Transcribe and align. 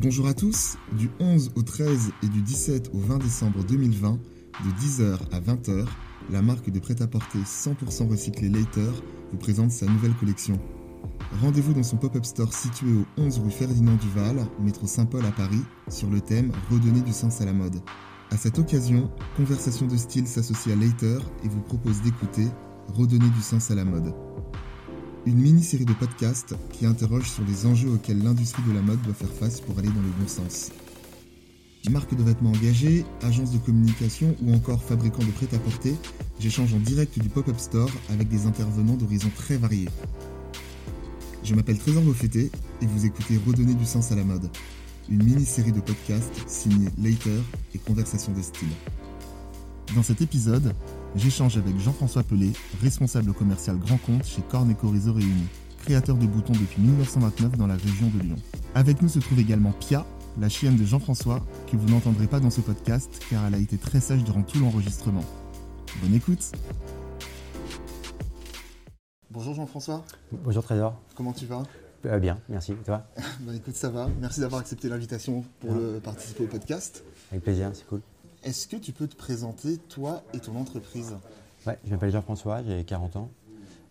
Bonjour 0.00 0.28
à 0.28 0.34
tous, 0.34 0.76
du 0.92 1.10
11 1.18 1.50
au 1.56 1.62
13 1.62 2.12
et 2.22 2.28
du 2.28 2.40
17 2.40 2.92
au 2.94 2.98
20 3.00 3.18
décembre 3.18 3.64
2020, 3.64 4.12
de 4.12 4.70
10h 4.80 5.18
à 5.32 5.40
20h, 5.40 5.86
la 6.30 6.40
marque 6.40 6.70
de 6.70 6.78
prêt-à-porter 6.78 7.40
100% 7.40 8.08
recyclé 8.08 8.48
Later 8.48 8.92
vous 9.32 9.38
présente 9.38 9.72
sa 9.72 9.86
nouvelle 9.86 10.14
collection. 10.14 10.56
Rendez-vous 11.42 11.74
dans 11.74 11.82
son 11.82 11.96
pop-up 11.96 12.24
store 12.24 12.54
situé 12.54 12.92
au 12.92 13.20
11 13.20 13.40
rue 13.40 13.50
Ferdinand 13.50 13.96
Duval, 13.96 14.46
métro 14.60 14.86
Saint-Paul 14.86 15.26
à 15.26 15.32
Paris, 15.32 15.64
sur 15.88 16.08
le 16.08 16.20
thème 16.20 16.52
Redonner 16.70 17.00
du 17.00 17.12
sens 17.12 17.40
à 17.40 17.44
la 17.44 17.52
mode. 17.52 17.80
À 18.30 18.36
cette 18.36 18.60
occasion, 18.60 19.10
Conversation 19.36 19.88
de 19.88 19.96
style 19.96 20.28
s'associe 20.28 20.72
à 20.76 20.78
Later 20.78 21.18
et 21.42 21.48
vous 21.48 21.62
propose 21.62 22.02
d'écouter 22.02 22.46
Redonner 22.86 23.30
du 23.30 23.40
sens 23.40 23.72
à 23.72 23.74
la 23.74 23.84
mode. 23.84 24.14
Une 25.26 25.36
mini-série 25.36 25.84
de 25.84 25.92
podcasts 25.92 26.54
qui 26.72 26.86
interroge 26.86 27.28
sur 27.30 27.44
les 27.44 27.66
enjeux 27.66 27.90
auxquels 27.90 28.22
l'industrie 28.22 28.62
de 28.68 28.72
la 28.72 28.80
mode 28.80 29.02
doit 29.02 29.14
faire 29.14 29.32
face 29.32 29.60
pour 29.60 29.78
aller 29.78 29.88
dans 29.88 30.00
le 30.00 30.08
bon 30.20 30.28
sens. 30.28 30.70
Marque 31.90 32.14
de 32.14 32.22
vêtements 32.22 32.50
engagée, 32.50 33.04
agence 33.22 33.52
de 33.52 33.58
communication 33.58 34.34
ou 34.42 34.54
encore 34.54 34.82
fabricant 34.82 35.24
de 35.24 35.30
prêt-à-porter, 35.30 35.96
j'échange 36.38 36.74
en 36.74 36.78
direct 36.78 37.18
du 37.18 37.28
pop-up 37.28 37.58
store 37.58 37.90
avec 38.10 38.28
des 38.28 38.46
intervenants 38.46 38.96
d'horizons 38.96 39.30
très 39.34 39.56
variés. 39.56 39.88
Je 41.44 41.54
m'appelle 41.54 41.78
Trésor 41.78 42.02
Beaufetté 42.02 42.50
et 42.82 42.86
vous 42.86 43.06
écoutez 43.06 43.38
Redonner 43.46 43.74
du 43.74 43.86
sens 43.86 44.12
à 44.12 44.16
la 44.16 44.24
mode, 44.24 44.50
une 45.08 45.22
mini-série 45.22 45.72
de 45.72 45.80
podcasts 45.80 46.44
signée 46.46 46.88
Later 47.02 47.40
et 47.74 47.78
Conversation 47.78 48.32
de 48.32 48.42
style. 48.42 48.68
Dans 49.94 50.02
cet 50.02 50.20
épisode, 50.20 50.74
j'échange 51.16 51.56
avec 51.56 51.78
Jean-François 51.78 52.22
Pelé, 52.22 52.52
responsable 52.82 53.32
commercial 53.32 53.78
grand 53.78 53.98
compte 53.98 54.24
chez 54.24 54.42
Corne 54.42 54.74
Réseau 54.82 55.12
Réunis, 55.12 55.48
créateur 55.84 56.16
de 56.16 56.26
boutons 56.26 56.52
depuis 56.52 56.82
1929 56.82 57.56
dans 57.56 57.66
la 57.66 57.76
région 57.76 58.10
de 58.14 58.22
Lyon. 58.22 58.36
Avec 58.74 59.02
nous 59.02 59.08
se 59.08 59.18
trouve 59.18 59.38
également 59.38 59.72
Pia, 59.72 60.04
la 60.40 60.48
chienne 60.48 60.76
de 60.76 60.84
Jean-François, 60.84 61.44
que 61.70 61.76
vous 61.76 61.88
n'entendrez 61.88 62.26
pas 62.26 62.40
dans 62.40 62.50
ce 62.50 62.60
podcast 62.60 63.22
car 63.30 63.46
elle 63.46 63.54
a 63.54 63.58
été 63.58 63.76
très 63.78 64.00
sage 64.00 64.24
durant 64.24 64.42
tout 64.42 64.58
l'enregistrement. 64.58 65.24
Bonne 66.02 66.14
écoute 66.14 66.52
Bonjour 69.30 69.54
Jean-François. 69.54 70.04
Bonjour 70.32 70.62
Trésor. 70.62 71.00
Comment 71.14 71.32
tu 71.32 71.46
vas? 71.46 71.62
Euh, 72.06 72.18
Bien, 72.18 72.38
merci. 72.48 72.72
Et 72.72 72.76
toi? 72.76 73.06
Bah, 73.40 73.52
Écoute, 73.54 73.74
ça 73.74 73.90
va. 73.90 74.08
Merci 74.20 74.40
d'avoir 74.40 74.60
accepté 74.60 74.88
l'invitation 74.88 75.44
pour 75.60 75.74
le, 75.74 76.00
participer 76.02 76.44
au 76.44 76.46
podcast. 76.46 77.04
Avec 77.30 77.44
plaisir, 77.44 77.70
c'est 77.74 77.86
cool. 77.86 78.00
Est-ce 78.44 78.68
que 78.68 78.76
tu 78.76 78.92
peux 78.92 79.08
te 79.08 79.16
présenter, 79.16 79.78
toi 79.78 80.22
et 80.32 80.38
ton 80.38 80.56
entreprise? 80.56 81.16
Ouais, 81.66 81.78
je 81.84 81.90
m'appelle 81.90 82.12
Jean-François, 82.12 82.62
j'ai 82.62 82.84
40 82.84 83.16
ans. 83.16 83.30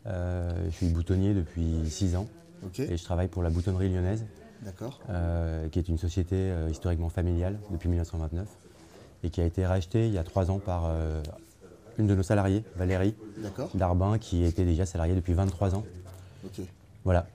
Euh, 0.05 0.65
je 0.65 0.75
suis 0.75 0.87
boutonnier 0.87 1.33
depuis 1.33 1.89
6 1.89 2.15
ans. 2.15 2.27
Et 2.79 2.97
je 2.97 3.03
travaille 3.03 3.27
pour 3.27 3.43
la 3.43 3.49
boutonnerie 3.49 3.89
lyonnaise. 3.89 4.25
D'accord. 4.63 4.99
Euh, 5.09 5.67
qui 5.69 5.77
est 5.77 5.87
une 5.87 5.97
société 5.97 6.35
euh, 6.35 6.69
historiquement 6.71 7.09
familiale 7.09 7.59
depuis 7.69 7.89
1929 7.89 8.47
et 9.23 9.29
qui 9.29 9.41
a 9.41 9.45
été 9.45 9.65
rachetée 9.65 10.07
il 10.07 10.13
y 10.13 10.17
a 10.17 10.23
3 10.23 10.49
ans 10.49 10.59
par 10.59 10.91
une 11.97 12.07
de 12.07 12.15
nos 12.15 12.23
salariés, 12.23 12.63
Valérie 12.75 13.15
Darbin, 13.73 14.19
qui 14.19 14.43
était 14.43 14.65
déjà 14.65 14.85
salariée 14.85 15.15
depuis 15.15 15.33
23 15.33 15.75
ans. 15.75 15.83
Voilà. 17.03 17.27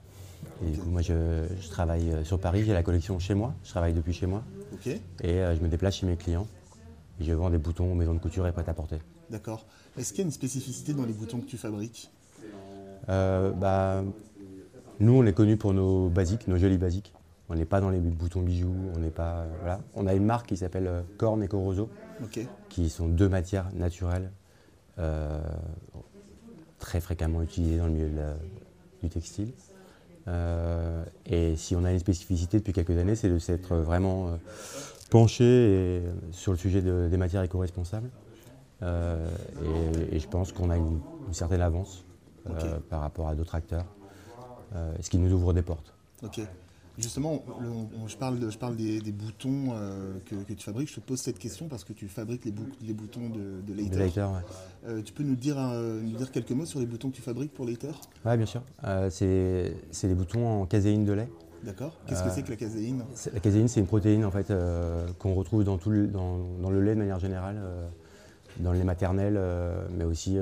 Et 0.65 0.71
du 0.71 0.77
coup, 0.77 0.89
moi, 0.89 1.01
je, 1.01 1.45
travaille 1.69 2.25
sur 2.25 2.39
Paris, 2.39 2.63
j'ai 2.65 2.73
la 2.73 2.83
collection 2.83 3.19
chez 3.19 3.33
moi, 3.33 3.53
je 3.63 3.69
travaille 3.69 3.93
depuis 3.93 4.13
chez 4.13 4.27
moi. 4.27 4.43
Et 4.85 5.33
je 5.33 5.61
me 5.61 5.67
déplace 5.67 5.97
chez 5.97 6.05
mes 6.05 6.15
clients 6.15 6.47
je 7.19 7.31
vends 7.33 7.49
des 7.49 7.57
boutons 7.57 7.91
aux 7.91 7.95
maisons 7.95 8.13
de 8.13 8.19
couture 8.19 8.47
et 8.47 8.51
prêt 8.51 8.63
à 8.67 8.73
porter. 8.73 8.99
D'accord. 9.29 9.65
Est-ce 9.97 10.11
qu'il 10.11 10.19
y 10.19 10.21
a 10.23 10.25
une 10.25 10.31
spécificité 10.31 10.93
dans 10.93 11.05
les 11.05 11.13
boutons 11.13 11.39
que 11.39 11.45
tu 11.45 11.57
fabriques? 11.57 12.11
Euh, 13.09 13.51
bah, 13.51 14.03
Nous, 14.99 15.13
on 15.13 15.25
est 15.25 15.33
connus 15.33 15.57
pour 15.57 15.73
nos 15.73 16.09
basiques, 16.09 16.47
nos 16.47 16.57
jolis 16.57 16.77
basiques. 16.77 17.13
On 17.49 17.55
n'est 17.55 17.65
pas 17.65 17.81
dans 17.81 17.89
les 17.89 17.99
boutons 17.99 18.41
bijoux, 18.41 18.73
on 18.95 18.99
n'est 18.99 19.09
pas. 19.09 19.45
voilà. 19.59 19.81
On 19.95 20.07
a 20.07 20.13
une 20.13 20.25
marque 20.25 20.47
qui 20.47 20.57
s'appelle 20.57 20.87
euh, 20.87 21.01
Corne 21.17 21.43
et 21.43 21.47
Corozo, 21.47 21.89
qui 22.69 22.89
sont 22.89 23.07
deux 23.07 23.29
matières 23.29 23.69
naturelles, 23.73 24.31
euh, 24.97 25.39
très 26.79 27.01
fréquemment 27.01 27.41
utilisées 27.41 27.77
dans 27.77 27.87
le 27.87 27.91
milieu 27.91 28.09
du 29.01 29.09
textile. 29.09 29.51
et 31.25 31.55
si 31.57 31.75
on 31.75 31.83
a 31.83 31.91
une 31.91 31.99
spécificité 31.99 32.59
depuis 32.59 32.73
quelques 32.73 32.97
années, 32.97 33.15
c'est 33.15 33.29
de 33.29 33.39
s'être 33.39 33.75
vraiment 33.75 34.37
penché 35.09 36.01
sur 36.31 36.51
le 36.51 36.57
sujet 36.57 36.81
des 36.81 37.17
matières 37.17 37.43
éco-responsables. 37.43 38.09
Euh, 38.83 39.27
et, 40.11 40.19
je 40.19 40.27
pense 40.27 40.51
qu'on 40.51 40.69
a 40.69 40.77
une, 40.77 40.99
certaine 41.31 41.61
avance 41.61 42.03
euh, 42.49 42.79
par 42.89 43.01
rapport 43.01 43.27
à 43.27 43.35
d'autres 43.35 43.55
acteurs, 43.55 43.85
euh, 44.75 44.93
ce 44.99 45.09
qui 45.09 45.17
nous 45.17 45.31
ouvre 45.33 45.53
des 45.53 45.61
portes. 45.61 45.93
Ok. 46.23 46.41
Justement, 46.99 47.43
je 48.05 48.15
parle, 48.17 48.51
je 48.51 48.57
parle 48.57 48.75
des, 48.75 49.01
boutons 49.11 49.73
que, 50.25 50.53
tu 50.53 50.63
fabriques. 50.63 50.89
Je 50.89 50.95
te 50.95 50.99
pose 50.99 51.19
cette 51.19 51.39
question 51.39 51.67
parce 51.67 51.83
que 51.83 51.91
tu 51.91 52.07
fabriques 52.07 52.45
les, 52.45 52.93
boutons 52.93 53.29
de, 53.29 53.61
de 53.65 53.73
Later. 53.73 54.27
tu 55.03 55.11
peux 55.11 55.23
nous 55.23 55.35
dire, 55.35 55.57
nous 55.57 56.15
dire 56.15 56.31
quelques 56.31 56.51
mots 56.51 56.67
sur 56.67 56.79
les 56.79 56.85
boutons 56.85 57.09
que 57.09 57.15
tu 57.15 57.23
fabriques 57.23 57.51
pour 57.51 57.65
Later? 57.65 57.93
Oui, 58.23 58.37
bien 58.37 58.45
sûr. 58.45 58.61
c'est 59.09 59.73
des 60.03 60.13
boutons 60.13 60.61
en 60.61 60.65
caséine 60.67 61.03
de 61.03 61.13
lait. 61.13 61.29
D'accord. 61.65 61.93
Qu'est-ce 62.07 62.23
que 62.23 62.29
c'est 62.29 62.43
que 62.43 62.49
la 62.49 62.55
caséine? 62.55 63.03
La 63.33 63.39
caséine, 63.39 63.67
c'est 63.67 63.79
une 63.79 63.87
protéine 63.87 64.25
en 64.25 64.31
fait 64.31 64.51
euh, 64.51 65.07
qu'on 65.19 65.33
retrouve 65.33 65.63
dans, 65.63 65.77
tout 65.77 65.89
le, 65.89 66.07
dans, 66.07 66.69
le 66.69 66.81
lait 66.81 66.93
de 66.93 66.99
manière 66.99 67.19
générale, 67.19 67.57
euh, 67.57 67.87
dans 68.59 68.73
les 68.73 68.83
maternelles, 68.83 69.37
euh, 69.37 69.85
mais 69.97 70.03
aussi 70.03 70.37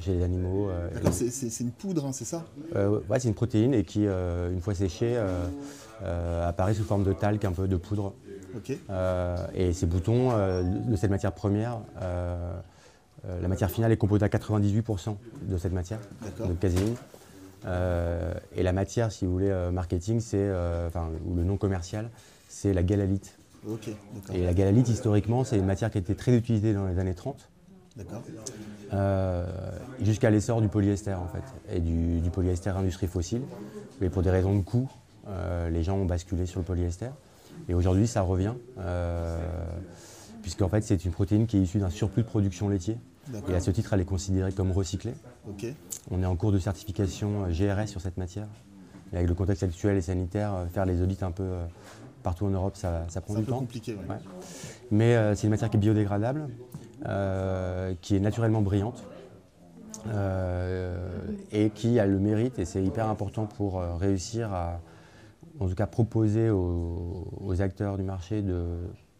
chez 0.00 0.14
les 0.14 0.22
animaux. 0.24 0.68
D'accord, 0.92 1.12
c'est 1.12 1.60
une 1.60 1.70
poudre, 1.70 2.06
hein, 2.06 2.12
c'est 2.12 2.24
ça? 2.24 2.44
Ouais, 2.74 3.20
c'est 3.20 3.28
une 3.28 3.34
protéine 3.34 3.74
et 3.74 3.84
qui, 3.84 4.06
une 4.06 4.60
fois 4.60 4.74
séchée, 4.74 5.20
apparaît 6.44 6.74
sous 6.74 6.84
forme 6.84 7.04
de 7.04 7.12
talc, 7.12 7.44
un 7.44 7.52
peu 7.52 7.68
de 7.68 7.76
poudre. 7.76 8.14
Ok. 8.56 8.76
et 9.54 9.72
ces 9.72 9.86
boutons, 9.86 10.30
de 10.32 10.96
cette 10.96 11.10
matière 11.10 11.32
première, 11.32 11.78
la 12.00 13.48
matière 13.48 13.70
finale 13.70 13.92
est 13.92 13.96
composée 13.96 14.24
à 14.24 14.28
98% 14.28 15.16
de 15.42 15.56
cette 15.58 15.72
matière, 15.72 16.00
de 16.44 16.54
caséine. 16.54 16.96
Euh, 17.66 18.34
et 18.54 18.62
la 18.62 18.72
matière, 18.72 19.12
si 19.12 19.26
vous 19.26 19.32
voulez, 19.32 19.50
euh, 19.50 19.70
marketing, 19.70 20.20
c'est, 20.20 20.38
euh, 20.38 20.88
ou 21.26 21.34
le 21.34 21.44
nom 21.44 21.56
commercial, 21.56 22.10
c'est 22.48 22.72
la 22.72 22.82
galalite. 22.82 23.36
et 24.32 24.44
la 24.44 24.54
galalite, 24.54 24.88
historiquement, 24.88 25.44
c'est 25.44 25.58
une 25.58 25.66
matière 25.66 25.90
qui 25.90 25.98
a 25.98 26.00
été 26.00 26.14
très 26.14 26.34
utilisée 26.34 26.72
dans 26.72 26.86
les 26.86 26.98
années 26.98 27.14
30. 27.14 27.48
jusqu'à 30.00 30.30
l'essor 30.30 30.62
du 30.62 30.68
polyester, 30.68 31.14
en 31.14 31.28
fait, 31.28 31.74
et 31.74 31.80
du, 31.80 32.30
polyester 32.30 32.70
industrie 32.70 33.06
fossile. 33.06 33.42
Mais 34.00 34.08
pour 34.08 34.22
des 34.22 34.30
raisons 34.30 34.56
de 34.56 34.62
coût, 34.62 34.88
les 35.70 35.82
gens 35.82 35.96
ont 35.96 36.06
basculé 36.06 36.46
sur 36.46 36.60
le 36.60 36.64
polyester. 36.64 37.10
Et 37.68 37.74
aujourd'hui, 37.74 38.06
ça 38.06 38.22
revient, 38.22 38.54
puisqu'en 40.40 40.68
fait, 40.68 40.82
c'est 40.82 41.04
une 41.04 41.12
protéine 41.12 41.46
qui 41.46 41.58
est 41.58 41.60
issue 41.60 41.78
d'un 41.78 41.90
surplus 41.90 42.22
de 42.22 42.28
production 42.28 42.68
laitier. 42.70 42.96
Et 43.48 43.54
à 43.54 43.60
ce 43.60 43.70
titre, 43.70 43.92
elle 43.92 44.00
est 44.00 44.06
considérée 44.06 44.52
comme 44.52 44.72
recyclée. 44.72 45.14
On 46.10 46.22
est 46.22 46.26
en 46.26 46.36
cours 46.36 46.52
de 46.52 46.58
certification 46.58 47.44
euh, 47.44 47.52
GRS 47.52 47.88
sur 47.88 48.00
cette 48.00 48.16
matière. 48.16 48.48
Et 49.12 49.16
avec 49.16 49.28
le 49.28 49.34
contexte 49.34 49.62
actuel 49.62 49.96
et 49.96 50.02
sanitaire, 50.02 50.54
euh, 50.54 50.66
faire 50.66 50.86
les 50.86 51.02
audits 51.02 51.18
un 51.22 51.30
peu 51.30 51.42
euh, 51.42 51.66
partout 52.22 52.46
en 52.46 52.50
Europe, 52.50 52.76
ça, 52.76 53.06
prend 53.22 53.34
du 53.34 53.44
temps. 53.44 53.56
C'est 53.56 53.60
compliqué. 53.60 53.96
Mais 54.90 55.34
c'est 55.34 55.44
une 55.44 55.50
matière 55.50 55.70
qui 55.70 55.76
est 55.76 55.80
biodégradable, 55.80 56.48
qui 58.00 58.16
est 58.16 58.20
naturellement 58.20 58.62
brillante. 58.62 59.02
et 61.52 61.70
qui 61.70 61.98
a 61.98 62.06
le 62.06 62.18
mérite, 62.18 62.58
et 62.58 62.64
c'est 62.64 62.82
hyper 62.82 63.08
important 63.08 63.46
pour 63.46 63.80
réussir 63.80 64.52
à, 64.52 64.80
en 65.60 65.68
tout 65.68 65.74
cas, 65.74 65.86
proposer 65.86 66.50
aux, 66.50 67.60
acteurs 67.60 67.96
du 67.96 68.02
marché 68.02 68.42
de 68.42 68.64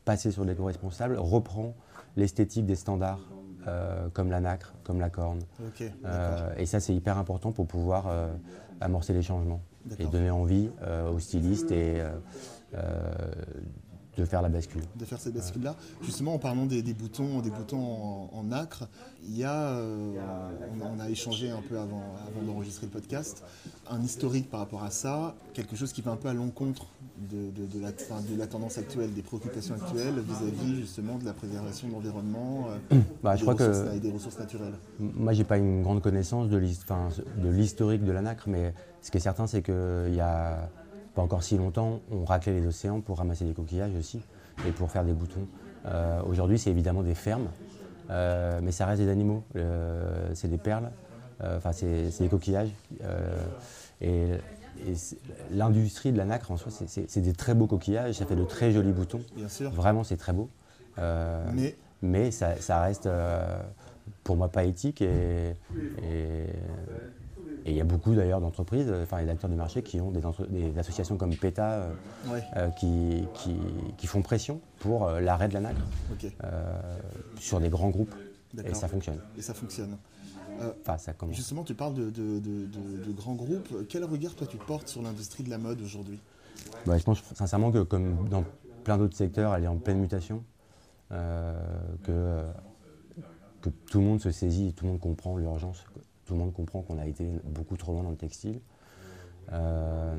passer 0.05 0.31
sur 0.31 0.45
l'éco-responsable, 0.45 1.17
reprend 1.19 1.75
l'esthétique 2.17 2.67
des 2.67 2.77
standards 2.77 3.21
euh, 3.67 4.09
comme 4.13 4.31
la 4.31 4.41
nacre, 4.41 4.75
comme 4.85 5.01
la 5.01 5.11
corne. 5.11 5.41
Euh, 6.05 6.55
et 6.57 6.67
ça, 6.67 6.81
c'est 6.81 6.95
hyper 6.95 7.19
important 7.19 7.53
pour 7.53 7.67
pouvoir 7.67 8.07
euh, 8.09 8.33
amorcer 8.81 9.13
les 9.13 9.23
changements 9.23 9.61
et 9.99 10.07
donner 10.07 10.31
envie 10.31 10.71
aux 11.13 11.19
stylistes 11.19 11.71
et 11.73 12.03
de 14.17 14.25
faire 14.25 14.43
la 14.43 14.49
bascule. 14.49 14.83
De 14.97 15.05
faire 15.05 15.21
cette 15.21 15.35
bascule-là. 15.35 15.77
Justement, 16.03 16.35
en 16.35 16.39
parlant 16.39 16.67
des, 16.67 16.83
boutons, 16.95 17.41
des 17.41 17.51
boutons 17.51 18.29
en, 18.33 18.43
nacre, 18.45 18.89
il 19.25 19.37
y 19.37 19.45
a, 19.45 19.77
on, 20.83 21.01
a 21.01 21.11
échangé 21.11 21.51
un 21.51 21.63
peu 21.63 21.79
avant, 21.79 22.03
avant 22.27 22.43
d'enregistrer 22.47 22.87
le 22.87 22.93
podcast, 22.93 23.45
un 23.89 24.03
historique 24.03 24.51
par 24.51 24.61
rapport 24.61 24.83
à 24.83 24.91
ça, 24.91 25.35
quelque 25.55 25.77
chose 25.77 25.93
qui 25.93 26.03
va 26.03 26.11
un 26.11 26.17
peu 26.17 26.29
à 26.29 26.35
l'encontre 26.35 26.87
de, 27.31 27.51
la, 27.81 27.93
de, 27.93 28.39
la, 28.39 28.47
tendance 28.47 28.79
actuelle, 28.79 29.13
des 29.13 29.23
préoccupations 29.23 29.75
actuelles 29.75 30.21
vis-à-vis 30.21 30.77
justement 30.81 31.19
de 31.19 31.25
la 31.25 31.33
préservation 31.33 31.89
de 31.89 31.93
l'environnement 31.93 32.69
euh, 32.93 33.01
bah, 33.23 33.37
et 33.37 34.01
des 34.01 34.11
ressources 34.11 34.39
naturelles 34.39 34.75
Moi, 34.99 35.33
j'ai 35.33 35.45
pas 35.45 35.59
une 35.59 35.83
grande 35.83 36.03
connaissance 36.03 36.49
de 36.49 36.57
l'historique 37.51 38.05
de 38.05 38.13
la 38.13 38.23
nacre, 38.23 38.45
mais 38.49 38.75
ce 39.03 39.11
qui 39.11 39.19
est 39.19 39.21
certain, 39.21 39.47
c'est 39.47 39.63
qu'il 39.63 40.15
y 40.15 40.21
a 40.21 40.71
pas 41.21 41.25
encore 41.25 41.43
si 41.43 41.59
longtemps, 41.59 42.01
on 42.11 42.25
raclait 42.25 42.53
les 42.53 42.67
océans 42.67 43.01
pour 43.01 43.19
ramasser 43.19 43.45
des 43.45 43.53
coquillages 43.53 43.95
aussi 43.99 44.23
et 44.67 44.73
pour 44.73 44.91
faire 44.91 45.05
des 45.05 45.13
boutons. 45.13 45.47
Euh, 45.87 46.23
aujourd'hui, 46.23 46.59
c'est 46.59 46.71
évidemment 46.71 47.03
des 47.03 47.15
fermes, 47.15 47.49
euh, 48.11 48.61
mais 48.63 48.73
ça 48.73 48.87
reste 48.87 49.03
des 49.03 49.11
animaux. 49.11 49.45
c'est 50.35 50.49
des 50.49 50.59
perles, 50.59 50.91
enfin, 51.45 51.73
c'est 51.73 52.19
des 52.19 52.29
coquillages. 52.29 52.71
et 54.01 54.29
l'industrie 55.51 56.11
de 56.11 56.17
la 56.17 56.25
nacre 56.25 56.53
en 56.53 56.57
soi, 56.57 56.73
c'est 56.87 57.21
des 57.21 57.33
très 57.35 57.55
beaux 57.55 57.67
coquillages, 57.67 58.15
ça 58.15 58.25
fait 58.25 58.37
de 58.37 58.45
très 58.45 58.73
jolis 58.73 58.93
boutons. 58.93 59.21
Bien 59.37 59.49
sûr. 59.49 59.71
Vraiment, 59.73 60.05
c'est 60.05 60.17
très 60.17 60.33
beau. 60.33 60.49
mais 61.53 61.77
mais 62.03 62.31
ça, 62.31 62.81
reste 62.81 63.11
pour 64.25 64.37
moi 64.37 64.49
pas 64.49 64.65
éthique 64.65 65.03
et 65.03 65.55
il 67.67 67.75
y 67.75 67.81
a 67.81 67.85
beaucoup 67.85 68.15
d'ailleurs 68.15 68.41
d'entreprises, 68.41 68.93
enfin 69.03 69.23
des 69.23 69.31
acteurs 69.31 69.51
du 69.51 69.57
marché 69.57 69.83
qui 69.83 70.01
ont 70.01 70.11
des, 70.11 70.21
des 70.49 70.79
associations 70.79 71.17
comme 71.17 71.35
PETA 71.35 71.89
qui, 72.79 73.25
qui, 73.97 74.07
font 74.07 74.23
pression 74.23 74.61
pour 74.79 75.09
l'arrêt 75.09 75.49
de 75.49 75.55
la 75.55 75.61
nacre 75.61 75.83
sur 77.39 77.61
des 77.61 77.69
grands 77.69 77.91
groupes. 77.91 78.15
Et 78.65 78.75
ça 78.75 78.89
fonctionne. 78.89 79.21
Et 79.37 79.43
ça 79.43 79.55
fonctionne. 79.55 79.97
Euh, 80.61 80.73
ça 80.99 81.15
justement, 81.31 81.65
tu 81.65 81.75
parles 81.75 81.95
de, 81.95 83.13
grands 83.13 83.35
groupes. 83.35 83.87
Quel 83.89 84.05
regard 84.05 84.35
toi 84.35 84.47
tu 84.47 84.57
portes 84.57 84.89
sur 84.89 85.03
l'industrie 85.03 85.43
de 85.43 85.51
la 85.51 85.59
mode 85.59 85.81
aujourd'hui? 85.81 86.19
Bah, 86.87 86.99
Je 86.99 87.05
pense 87.05 87.23
sincèrement 87.35 87.71
que 87.71 87.83
comme 87.83 88.29
dans 88.29 88.45
plein 88.85 88.99
d'autres 88.99 89.17
secteurs, 89.17 89.55
elle 89.55 89.65
est 89.65 89.69
en 89.69 89.79
pleine 89.79 90.01
mutation. 90.01 90.45
Euh, 91.13 91.59
que, 92.05 92.45
que 93.63 93.71
tout 93.91 93.99
le 93.99 94.05
monde 94.05 94.21
se 94.21 94.31
saisit, 94.31 94.73
tout 94.75 94.85
le 94.85 94.93
monde 94.93 95.01
comprend 95.01 95.37
l'urgence, 95.37 95.85
tout 96.31 96.37
le 96.37 96.43
monde 96.43 96.53
comprend 96.53 96.83
qu'on 96.83 97.01
a 97.01 97.07
été 97.07 97.29
beaucoup 97.45 97.77
trop 97.77 97.93
loin 97.93 98.05
dans 98.05 98.11
le 98.11 98.17
textile. 98.17 98.61
Euh, 99.53 100.15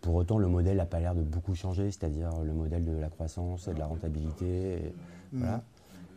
pour 0.00 0.14
autant, 0.14 0.38
le 0.38 0.46
modèle 0.46 0.76
n'a 0.76 0.86
pas 0.86 1.00
l'air 1.00 1.16
de 1.16 1.22
beaucoup 1.22 1.56
changer, 1.56 1.90
c'est-à-dire 1.90 2.30
le 2.44 2.52
modèle 2.52 2.84
de 2.84 2.92
la 2.92 3.08
croissance 3.08 3.66
et 3.66 3.74
de 3.74 3.80
la 3.80 3.86
rentabilité. 3.86 4.94
Voilà. 5.32 5.64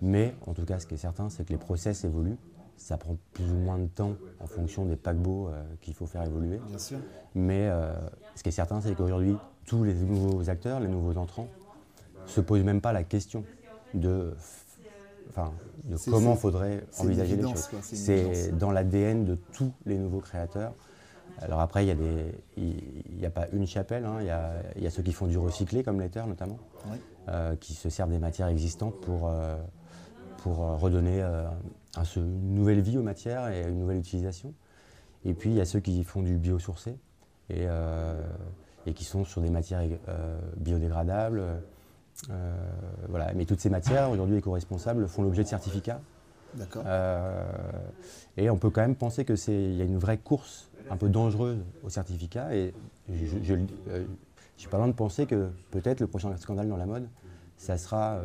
Mais 0.04 0.36
en 0.46 0.54
tout 0.54 0.66
cas, 0.66 0.78
ce 0.78 0.86
qui 0.86 0.94
est 0.94 0.98
certain, 0.98 1.32
c'est 1.32 1.46
que 1.46 1.50
les 1.50 1.58
process 1.58 2.04
évoluent. 2.04 2.38
Ça 2.76 2.98
prend 2.98 3.18
plus 3.34 3.52
ou 3.52 3.56
moins 3.56 3.80
de 3.80 3.88
temps 3.88 4.14
en 4.40 4.46
fonction 4.46 4.86
des 4.86 4.96
paquebots 4.96 5.48
euh, 5.48 5.64
qu'il 5.82 5.96
faut 5.96 6.06
faire 6.06 6.22
évoluer. 6.22 6.60
Bien 6.68 6.78
sûr. 6.78 7.00
Mais 7.34 7.70
euh, 7.70 7.96
ce 8.36 8.44
qui 8.44 8.50
est 8.50 8.52
certain, 8.52 8.82
c'est 8.82 8.94
qu'aujourd'hui, 8.94 9.36
tous 9.66 9.84
les 9.84 9.96
nouveaux 9.96 10.48
acteurs, 10.48 10.80
les 10.80 10.90
nouveaux 10.90 11.18
entrants, 11.18 11.48
ne 12.22 12.30
se 12.30 12.40
posent 12.40 12.64
même 12.64 12.82
pas 12.82 12.94
la 12.94 13.04
question 13.04 13.44
de, 13.96 14.36
enfin, 15.30 15.52
de 15.86 15.98
comment 16.10 16.36
faudrait 16.36 16.84
envisager 17.00 17.36
les 17.36 17.44
choses. 17.44 17.70
C'est 17.82 18.58
dans 18.58 18.72
l'ADN 18.72 19.26
de 19.26 19.36
tous 19.54 19.72
les 19.86 19.98
nouveaux 19.98 20.20
créateurs. 20.20 20.74
Alors 21.40 21.60
après, 21.60 21.86
il 21.86 21.96
n'y 21.96 23.26
a, 23.26 23.28
a, 23.28 23.32
pas 23.32 23.46
une 23.54 23.68
chapelle, 23.68 24.06
hein. 24.06 24.18
il 24.22 24.84
y, 24.84 24.88
a, 24.88 24.90
ceux 24.90 25.04
qui 25.04 25.14
font 25.14 25.28
du 25.28 25.38
recyclé, 25.38 25.84
comme 25.84 26.00
l'Ether 26.00 26.24
notamment, 26.28 26.58
euh, 27.30 27.56
qui 27.58 27.76
se 27.76 27.90
servent 27.90 28.10
des 28.10 28.18
matières 28.18 28.48
existantes 28.48 29.00
pour, 29.02 29.30
pour 30.38 30.64
euh, 30.64 30.76
redonner 30.76 31.22
euh, 31.22 31.46
une 32.16 32.56
nouvelle 32.56 32.82
vie 32.82 32.98
aux 32.98 33.04
matières 33.04 33.50
et 33.50 33.68
une 33.68 33.80
nouvelle 33.80 33.98
utilisation. 33.98 34.54
Et 35.26 35.34
puis 35.34 35.50
il 35.50 35.56
y 35.56 35.62
a 35.62 35.66
ceux 35.66 35.80
qui 35.80 36.04
font 36.04 36.22
du 36.22 36.38
biosourcé 36.38 36.92
et, 37.50 37.66
euh, 37.68 38.22
et 38.86 38.94
qui 38.94 39.04
sont 39.04 39.26
sur 39.26 39.42
des 39.42 39.50
matières 39.50 39.84
biodégradables. 40.58 41.44
Voilà. 43.10 43.34
Mais 43.36 43.46
toutes 43.46 43.60
ces 43.60 43.70
matières, 43.70 44.10
aujourd'hui 44.10 44.38
éco-responsables, 44.38 45.08
font 45.08 45.24
l'objet 45.24 45.44
de 45.44 45.48
certificats. 45.48 46.02
D'accord. 46.56 46.84
et 48.38 48.50
on 48.50 48.58
peut 48.58 48.70
quand 48.70 48.82
même 48.82 48.96
penser 48.96 49.26
qu'il 49.26 49.76
y 49.76 49.82
a 49.82 49.86
une 49.86 49.98
vraie 49.98 50.18
course 50.18 50.70
un 50.90 50.98
peu 50.98 51.10
dangereuse 51.10 51.60
aux 51.84 51.90
certificats. 51.90 52.56
Et 52.56 52.74
je, 53.10 53.54
ne 53.54 53.66
suis 54.56 54.70
pas 54.70 54.78
loin 54.78 54.88
de 54.88 54.94
penser 54.94 55.26
que 55.26 55.50
peut-être 55.72 56.00
le 56.00 56.08
prochain 56.08 56.36
scandale 56.38 56.70
dans 56.70 56.78
la 56.78 56.86
mode, 56.86 57.08
ça, 57.58 57.78
sera, 57.78 58.22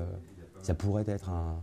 ça 0.62 0.74
pourrait 0.74 1.04
être 1.08 1.28
un, 1.28 1.56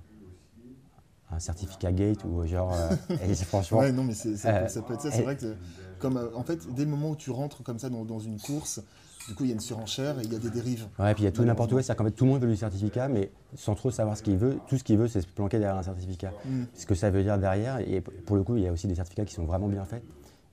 un 1.32 1.40
certificat 1.40 1.92
gate 1.92 2.24
ou 2.24 2.46
genre 2.46 2.74
euh, 2.74 3.36
franchement 3.36 3.80
ouais, 3.80 3.92
non 3.92 4.04
mais 4.04 4.14
ça, 4.14 4.30
euh, 4.30 4.68
ça, 4.68 4.82
peut 4.82 4.94
être 4.94 5.02
ça 5.02 5.12
c'est 5.12 5.22
vrai 5.22 5.38
que 5.38 5.56
comme 6.00 6.18
euh, 6.18 6.30
en 6.36 6.44
fait 6.44 6.74
dès 6.74 6.86
le 6.86 6.90
moment 6.90 7.12
où 7.12 7.16
tu 7.16 7.30
rentres 7.30 7.64
comme 7.64 7.80
ça 7.80 7.90
dans, 7.90 8.04
dans 8.04 8.20
une 8.20 8.40
course 8.40 8.82
du 9.30 9.36
coup 9.36 9.44
il 9.44 9.48
y 9.48 9.52
a 9.52 9.54
une 9.54 9.62
surenchère 9.62 10.20
et 10.20 10.24
il 10.24 10.34
y 10.34 10.36
a 10.36 10.40
des 10.40 10.50
dérives. 10.50 10.88
Ouais 10.98 11.14
puis 11.14 11.24
il 11.24 11.26
y 11.26 11.30
a 11.30 11.32
tout 11.32 11.44
n'importe 11.44 11.72
où 11.72 11.82
c'est 11.82 11.96
qu'en 11.96 12.04
fait 12.04 12.12
tout 12.12 12.26
le 12.26 12.32
monde 12.32 12.42
veut 12.42 12.50
du 12.50 12.58
certificat 12.58 13.08
mais 13.08 13.32
sans 13.56 13.76
trop 13.76 13.92
savoir 13.92 14.18
ce 14.18 14.24
qu'il 14.24 14.38
veut 14.38 14.58
tout 14.68 14.78
ce 14.78 14.84
qu'il 14.84 14.98
veut 14.98 15.08
c'est 15.08 15.22
se 15.22 15.28
planquer 15.28 15.60
derrière 15.60 15.78
un 15.78 15.84
certificat. 15.84 16.34
Mm. 16.46 16.64
ce 16.74 16.86
que 16.86 16.96
ça 16.96 17.10
veut 17.10 17.24
dire 17.24 17.38
derrière 17.38 17.80
et 17.80 18.02
pour 18.02 18.36
le 18.36 18.44
coup 18.44 18.58
il 18.58 18.64
y 18.64 18.68
a 18.68 18.72
aussi 18.72 18.88
des 18.88 18.96
certificats 18.96 19.26
qui 19.26 19.34
sont 19.34 19.46
vraiment 19.46 19.68
bien 19.68 19.86
faits 19.86 20.04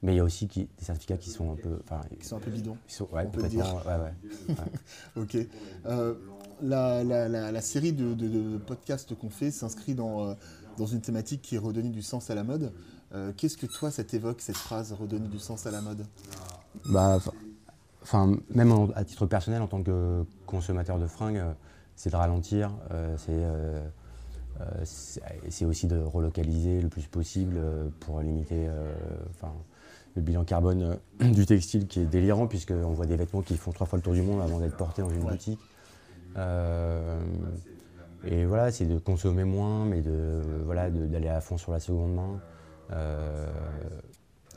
mais 0.02 0.12
il 0.12 0.16
y 0.16 0.20
a 0.20 0.24
aussi 0.24 0.46
qui, 0.46 0.68
des 0.78 0.84
certificats 0.84 1.16
qui 1.16 1.30
sont 1.30 1.52
un 1.52 1.56
peu 1.56 1.78
qui 2.20 2.26
sont 2.26 2.36
un 2.36 2.40
peu 2.40 2.50
bidons 2.50 2.76
sont, 2.86 3.08
ouais, 3.12 3.24
complètement 3.24 3.76
ouais, 3.76 4.54
ouais, 4.54 4.54
ok. 5.16 5.36
La, 6.62 7.04
la, 7.04 7.28
la, 7.28 7.60
série 7.60 7.92
de, 7.92 8.14
de, 8.14 8.56
podcasts 8.56 9.14
qu'on 9.14 9.28
fait 9.28 9.50
s'inscrit 9.50 9.94
dans 9.94 10.34
dans 10.76 10.86
une 10.86 11.00
thématique 11.00 11.42
qui 11.42 11.54
est 11.54 11.58
redonner 11.58 11.90
du 11.90 12.02
sens 12.02 12.30
à 12.30 12.34
la 12.34 12.44
mode. 12.44 12.72
Euh, 13.14 13.32
qu'est-ce 13.36 13.56
que 13.56 13.66
toi, 13.66 13.90
ça 13.90 14.04
t'évoque, 14.04 14.40
cette 14.40 14.56
phrase, 14.56 14.92
redonner 14.92 15.28
du 15.28 15.38
sens 15.38 15.66
à 15.66 15.70
la 15.70 15.80
mode? 15.80 16.06
Bah, 16.86 17.18
enfin, 18.06 18.36
Même 18.54 18.72
à 18.94 19.04
titre 19.04 19.26
personnel, 19.26 19.62
en 19.62 19.66
tant 19.66 19.82
que 19.82 20.24
consommateur 20.46 20.98
de 20.98 21.06
fringues, 21.06 21.38
euh, 21.38 21.52
c'est 21.96 22.10
de 22.10 22.16
ralentir, 22.16 22.72
euh, 22.92 23.16
c'est 25.50 25.64
aussi 25.64 25.86
de 25.86 25.98
relocaliser 25.98 26.80
le 26.80 26.88
plus 26.88 27.06
possible 27.06 27.60
pour 28.00 28.20
limiter 28.20 28.68
le 30.14 30.22
bilan 30.22 30.44
carbone 30.44 30.98
du 31.20 31.44
textile 31.44 31.86
qui 31.86 32.00
est 32.00 32.06
délirant, 32.06 32.46
puisqu'on 32.46 32.92
voit 32.92 33.06
des 33.06 33.16
vêtements 33.16 33.42
qui 33.42 33.56
font 33.56 33.72
trois 33.72 33.86
fois 33.86 33.98
le 33.98 34.02
tour 34.02 34.14
du 34.14 34.22
monde 34.22 34.40
avant 34.40 34.58
d'être 34.60 34.76
portés 34.76 35.02
dans 35.02 35.10
une 35.10 35.24
boutique. 35.24 35.60
Et 38.24 38.44
voilà, 38.44 38.70
c'est 38.72 38.86
de 38.86 38.98
consommer 38.98 39.44
moins, 39.44 39.84
mais 39.84 40.00
de 40.00 40.40
voilà 40.64 40.90
d'aller 40.90 41.28
à 41.28 41.40
fond 41.40 41.58
sur 41.58 41.72
la 41.72 41.80
seconde 41.80 42.14
main. 42.14 42.40
Euh, 42.92 43.46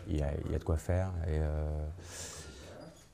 il 0.07 0.17
y, 0.17 0.23
a 0.23 0.57
de 0.57 0.63
quoi 0.63 0.77
faire. 0.77 1.11
Et, 1.27 1.37
euh, 1.37 1.69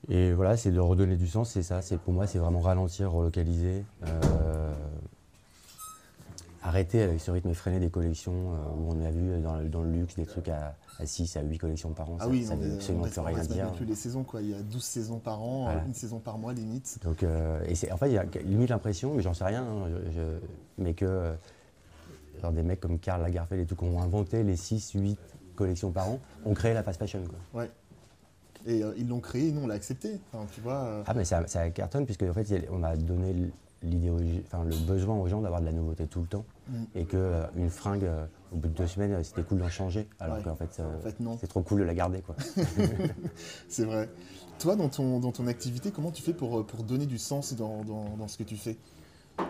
et 0.08 0.32
voilà, 0.32 0.56
c'est 0.56 0.70
de 0.70 0.80
redonner 0.80 1.16
du 1.16 1.26
sens, 1.26 1.50
c'est 1.50 1.62
ça. 1.62 1.82
C'est 1.82 1.98
pour 1.98 2.12
moi, 2.12 2.26
c'est 2.26 2.38
vraiment 2.38 2.60
ralentir, 2.60 3.10
relocaliser. 3.10 3.84
Euh, 4.06 4.72
arrêter 6.62 7.02
avec 7.02 7.20
ce 7.20 7.30
rythme 7.30 7.50
effréné 7.50 7.78
des 7.78 7.90
collections 7.90 8.50
où 8.76 8.92
on 8.92 9.04
a 9.04 9.10
vu 9.10 9.40
dans, 9.40 9.62
dans 9.62 9.82
le 9.82 9.90
luxe 9.92 10.16
des 10.16 10.26
trucs 10.26 10.48
à, 10.48 10.74
à 10.98 11.06
6 11.06 11.36
à 11.36 11.42
8 11.42 11.58
collections 11.58 11.90
par 11.90 12.10
an. 12.10 12.16
Ah 12.20 12.28
oui, 12.28 12.44
ça 12.44 12.56
ne 12.56 12.64
veut 12.64 12.74
absolument 12.74 13.04
plus 13.04 13.20
rien 13.20 13.42
dire. 13.42 13.72
plus 13.72 13.84
les 13.84 13.94
saisons, 13.94 14.24
quoi. 14.24 14.42
Il 14.42 14.50
y 14.50 14.54
a 14.54 14.62
12 14.62 14.82
saisons 14.82 15.18
par 15.18 15.42
an, 15.42 15.70
une 15.86 15.94
saison 15.94 16.18
par 16.18 16.38
mois 16.38 16.52
limite. 16.52 16.98
Donc, 17.02 17.22
euh, 17.22 17.60
et 17.66 17.92
en 17.92 17.96
fait, 17.96 18.08
il 18.08 18.14
y 18.14 18.18
a 18.18 18.24
limite 18.44 18.70
l'impression, 18.70 19.14
mais 19.14 19.22
j'en 19.22 19.34
sais 19.34 19.44
rien, 19.44 19.64
hein, 19.64 19.88
mais 20.78 20.94
que 20.94 21.04
euh, 21.04 22.50
des 22.52 22.62
mecs 22.62 22.80
comme 22.80 22.98
Karl 22.98 23.22
Lagerfeld 23.22 23.62
et 23.62 23.66
tout, 23.66 23.76
qui 23.76 23.84
ont 23.84 24.00
inventé 24.00 24.42
les 24.42 24.56
6, 24.56 24.92
8 24.94 25.18
collections 25.54 25.90
par 25.90 26.08
an, 26.08 26.20
ont 26.44 26.54
créé 26.54 26.74
la 26.74 26.82
fast 26.82 26.98
fashion. 26.98 27.20
Quoi. 27.52 27.62
Ouais. 27.62 27.70
Et 28.66 28.82
euh, 28.82 28.92
ils 28.96 29.08
l'ont 29.08 29.20
créé, 29.20 29.52
nous 29.52 29.62
on 29.62 29.66
l'a 29.66 29.74
accepté. 29.74 30.18
Enfin, 30.32 30.46
tu 30.52 30.60
vois, 30.60 31.04
Ah, 31.06 31.14
mais 31.14 31.24
ça, 31.24 31.46
ça 31.46 31.70
cartonne, 31.70 32.04
puisque 32.04 32.22
en 32.22 32.32
fait, 32.32 32.68
on 32.70 32.82
a 32.82 32.96
donné 32.96 33.34
l'idéologie, 33.82 34.42
enfin, 34.46 34.64
le 34.64 34.76
besoin 34.76 35.16
aux 35.16 35.28
gens 35.28 35.40
d'avoir 35.40 35.60
de 35.60 35.66
la 35.66 35.72
nouveauté 35.72 36.06
tout 36.06 36.20
le 36.20 36.26
temps. 36.26 36.44
Mm. 36.68 36.82
Et 36.94 37.04
qu'une 37.04 37.48
une 37.56 37.70
fringue 37.70 38.08
au 38.52 38.56
bout 38.56 38.68
de 38.68 38.74
deux 38.74 38.86
semaines, 38.86 39.22
c'était 39.22 39.42
cool 39.42 39.58
d'en 39.58 39.68
changer, 39.68 40.08
alors 40.18 40.42
qu'en 40.42 40.56
fait, 40.56 40.80
c'est 41.40 41.46
trop 41.46 41.62
cool 41.62 41.80
de 41.80 41.84
la 41.84 41.94
garder. 41.94 42.22
c'est 43.68 43.84
vrai. 43.84 44.08
Toi, 44.58 44.74
dans 44.74 44.88
ton, 44.88 45.20
dans 45.20 45.32
ton 45.32 45.46
activité, 45.46 45.90
comment 45.90 46.10
tu 46.10 46.22
fais 46.22 46.32
pour, 46.32 46.64
pour 46.64 46.82
donner 46.82 47.06
du 47.06 47.18
sens 47.18 47.54
dans, 47.54 47.84
dans, 47.84 48.28
ce 48.28 48.38
que 48.38 48.44
tu 48.44 48.56
fais? 48.56 48.78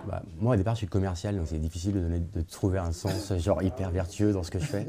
Bah, 0.06 0.22
Moi, 0.40 0.54
au 0.54 0.56
départ, 0.56 0.74
je 0.74 0.78
suis 0.78 0.86
commercial, 0.86 1.36
donc 1.36 1.46
c'est 1.48 1.58
difficile 1.58 1.92
de, 1.92 2.00
donner, 2.00 2.20
de 2.20 2.40
trouver 2.42 2.78
un 2.78 2.92
sens 2.92 3.32
genre 3.38 3.62
hyper 3.62 3.90
vertueux 3.90 4.32
dans 4.32 4.42
ce 4.42 4.50
que 4.50 4.58
je 4.58 4.66
fais. 4.66 4.86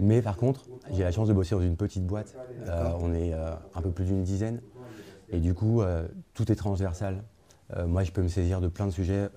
Mais 0.00 0.22
par 0.22 0.36
contre, 0.36 0.64
j'ai 0.90 1.02
la 1.02 1.12
chance 1.12 1.28
de 1.28 1.32
bosser 1.32 1.54
dans 1.54 1.60
une 1.60 1.76
petite 1.76 2.06
boîte. 2.06 2.34
Euh, 2.66 2.90
on 3.00 3.12
est 3.12 3.32
euh, 3.32 3.52
un 3.74 3.82
peu 3.82 3.90
plus 3.90 4.06
d'une 4.06 4.22
dizaine. 4.22 4.60
Et 5.30 5.38
du 5.38 5.54
coup, 5.54 5.82
euh, 5.82 6.08
tout 6.34 6.50
est 6.50 6.56
transversal. 6.56 7.22
moi, 7.86 8.02
je 8.02 8.10
peux 8.10 8.22
me 8.22 8.28
saisir 8.28 8.60
de 8.60 8.68
plein 8.68 8.86
de 8.86 8.90
sujets 8.90 9.28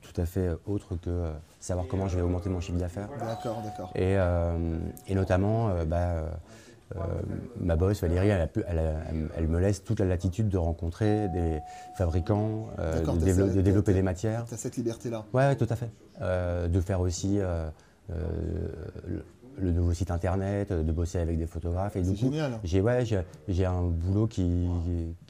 tout 0.00 0.20
à 0.20 0.26
fait 0.26 0.50
autre 0.66 0.96
que 0.96 1.32
savoir 1.60 1.86
comment 1.88 2.08
je 2.08 2.16
vais 2.16 2.22
augmenter 2.22 2.50
mon 2.50 2.60
chiffre 2.60 2.78
d'affaires. 2.78 3.08
D'accord, 3.18 3.62
d'accord. 3.62 3.90
Et, 3.94 4.16
et, 5.06 5.14
notamment, 5.14 5.70
euh, 6.96 7.00
ma 7.60 7.76
boss 7.76 8.00
Valérie, 8.02 8.28
elle, 8.28 9.48
me 9.48 9.58
laisse 9.58 9.82
toute 9.84 10.00
la 10.00 10.06
latitude 10.06 10.48
de 10.48 10.58
rencontrer 10.58 11.28
des 11.28 11.60
fabricants, 11.96 12.68
de, 12.78 13.60
développer 13.60 13.94
des 13.94 14.02
matières. 14.02 14.44
Tu 14.46 14.54
as 14.54 14.56
cette 14.56 14.76
liberté-là 14.76 15.24
Oui, 15.32 15.42
ouais, 15.42 15.56
tout 15.56 15.66
à 15.68 15.76
fait. 15.76 15.90
de 16.68 16.80
faire 16.80 17.00
aussi 17.00 17.38
le, 18.08 19.70
nouveau 19.70 19.92
site 19.92 20.10
internet, 20.10 20.72
de 20.72 20.92
bosser 20.92 21.18
avec 21.18 21.38
des 21.38 21.46
photographes. 21.46 21.94
C'est 21.94 22.14
génial. 22.14 22.58
J'ai 22.64 22.80
ouais, 22.80 23.04
un 23.64 23.82
boulot 23.82 24.26
qui 24.26 24.68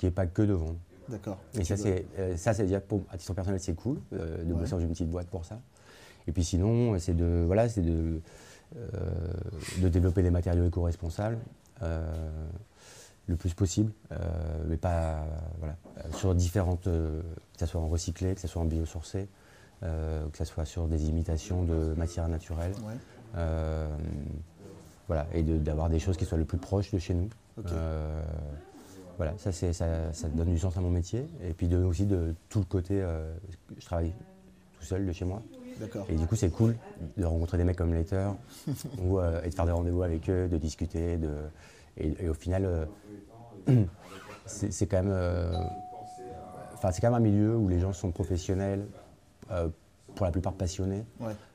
n'est 0.02 0.10
pas 0.10 0.26
que 0.26 0.42
de 0.42 0.52
vendre. 0.54 0.76
D'accord. 1.08 1.38
Et 1.58 1.64
ça, 1.64 1.76
c'est, 1.76 2.06
euh, 2.18 2.64
dire 2.64 2.82
pour, 2.82 3.02
à 3.10 3.18
titre 3.18 3.34
personnel, 3.34 3.60
c'est 3.60 3.74
cool 3.74 3.98
euh, 4.12 4.42
de 4.42 4.54
bosser 4.54 4.72
dans 4.72 4.80
une 4.80 4.90
petite 4.90 5.10
boîte 5.10 5.28
pour 5.28 5.44
ça. 5.44 5.60
Et 6.26 6.32
puis 6.32 6.44
sinon, 6.44 6.98
c'est 6.98 7.14
de, 7.14 7.44
voilà, 7.46 7.68
c'est 7.68 7.82
de, 7.82 7.92
euh, 7.92 8.20
de 8.72 9.88
développer 9.88 10.22
des 10.22 10.30
matériaux 10.30 10.66
éco-responsables 10.66 11.38
le 13.26 13.36
plus 13.36 13.54
possible, 13.54 13.92
mais 14.68 14.76
pas 14.76 15.24
voilà, 15.58 15.76
sur 16.12 16.34
différentes, 16.34 16.84
que 16.84 17.22
ce 17.58 17.66
soit 17.66 17.80
en 17.80 17.88
recyclé, 17.88 18.34
que 18.34 18.40
ce 18.40 18.48
soit 18.48 18.62
en 18.62 18.66
biosourcé, 18.66 19.28
que 19.80 20.38
ce 20.38 20.44
soit 20.44 20.64
sur 20.64 20.86
des 20.88 21.08
imitations 21.08 21.64
de 21.64 21.94
matières 21.94 22.28
naturelles. 22.28 22.74
voilà, 25.06 25.26
et 25.32 25.42
d'avoir 25.42 25.88
des 25.88 25.98
choses 25.98 26.16
qui 26.16 26.24
soient 26.24 26.38
le 26.38 26.44
plus 26.44 26.58
proches 26.58 26.90
de 26.92 26.98
chez 26.98 27.14
nous. 27.14 27.28
voilà, 29.16 29.34
ça, 29.38 29.52
ça, 29.52 29.72
ça, 29.72 30.28
donne 30.28 30.50
du 30.50 30.58
sens 30.58 30.76
à 30.76 30.80
mon 30.80 30.90
métier. 30.90 31.26
Et 31.42 31.52
puis 31.52 31.68
de, 31.68 31.78
aussi 31.78 32.06
de 32.06 32.34
tout 32.48 32.58
le 32.58 32.64
côté, 32.64 33.02
je 33.78 33.84
travaille 33.84 34.12
tout 34.78 34.84
seul 34.84 35.06
de 35.06 35.12
chez 35.12 35.24
moi. 35.24 35.42
Et 36.08 36.16
du 36.16 36.26
coup, 36.26 36.36
c'est 36.36 36.50
cool 36.50 36.76
de 37.16 37.24
rencontrer 37.24 37.58
des 37.58 37.64
mecs 37.64 37.76
comme 37.76 37.94
Later 37.94 38.34
ou, 39.02 39.20
et 39.20 39.48
de 39.48 39.54
faire 39.54 39.66
des 39.66 39.72
rendez-vous 39.72 40.02
avec 40.02 40.28
eux, 40.30 40.48
de 40.48 40.56
discuter. 40.58 41.16
De, 41.16 41.30
et, 41.96 42.28
au 42.28 42.34
final, 42.34 42.88
c'est 44.46 44.86
quand 44.86 45.02
même 45.02 45.14
Enfin, 46.84 46.92
c'est 46.92 47.00
quand 47.00 47.10
même 47.10 47.14
un 47.14 47.30
milieu 47.30 47.56
où 47.56 47.66
les 47.68 47.80
gens 47.80 47.94
sont 47.94 48.10
professionnels, 48.10 48.86
euh, 49.50 49.70
pour 50.14 50.26
la 50.26 50.32
plupart 50.32 50.52
passionnés. 50.52 51.06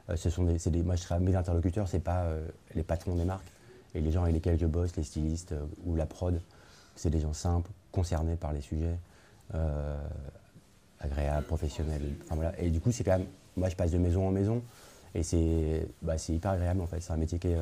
Euh, 0.09 0.15
ce 0.15 0.31
sont 0.31 0.43
des, 0.43 0.57
des, 0.57 0.81
moi, 0.81 0.95
je 0.95 1.03
serais 1.03 1.19
mes 1.19 1.35
interlocuteurs, 1.35 1.87
c'est 1.87 1.99
pas 1.99 2.23
euh, 2.23 2.47
les 2.73 2.81
patrons 2.81 3.13
des 3.13 3.25
marques. 3.25 3.45
Et 3.93 4.01
les 4.01 4.11
gens 4.11 4.23
avec 4.23 4.33
lesquels 4.33 4.59
je 4.59 4.65
bosse, 4.65 4.95
les 4.95 5.03
stylistes 5.03 5.53
ou 5.85 5.95
la 5.95 6.07
prod, 6.07 6.41
c'est 6.95 7.11
des 7.11 7.19
gens 7.19 7.33
simples, 7.33 7.69
concernés 7.91 8.37
par 8.37 8.53
les 8.53 8.61
sujets, 8.61 8.97
agréables, 10.99 11.45
professionnels. 11.45 12.15
Enfin, 12.23 12.35
voilà. 12.35 12.59
Et 12.59 12.71
du 12.71 12.79
coup, 12.79 12.91
c'est 12.91 13.03
quand 13.03 13.17
même, 13.19 13.27
moi, 13.59 13.69
je 13.69 13.75
passe 13.75 13.91
de 13.91 13.97
maison 13.97 14.27
en 14.27 14.31
maison. 14.31 14.61
Et 15.15 15.23
c'est 15.23 15.87
bah, 16.01 16.15
hyper 16.27 16.51
agréable 16.51 16.81
en 16.81 16.87
fait. 16.87 17.01
C'est 17.01 17.13
un 17.13 17.17
métier 17.17 17.39
qui, 17.39 17.47
est, 17.47 17.57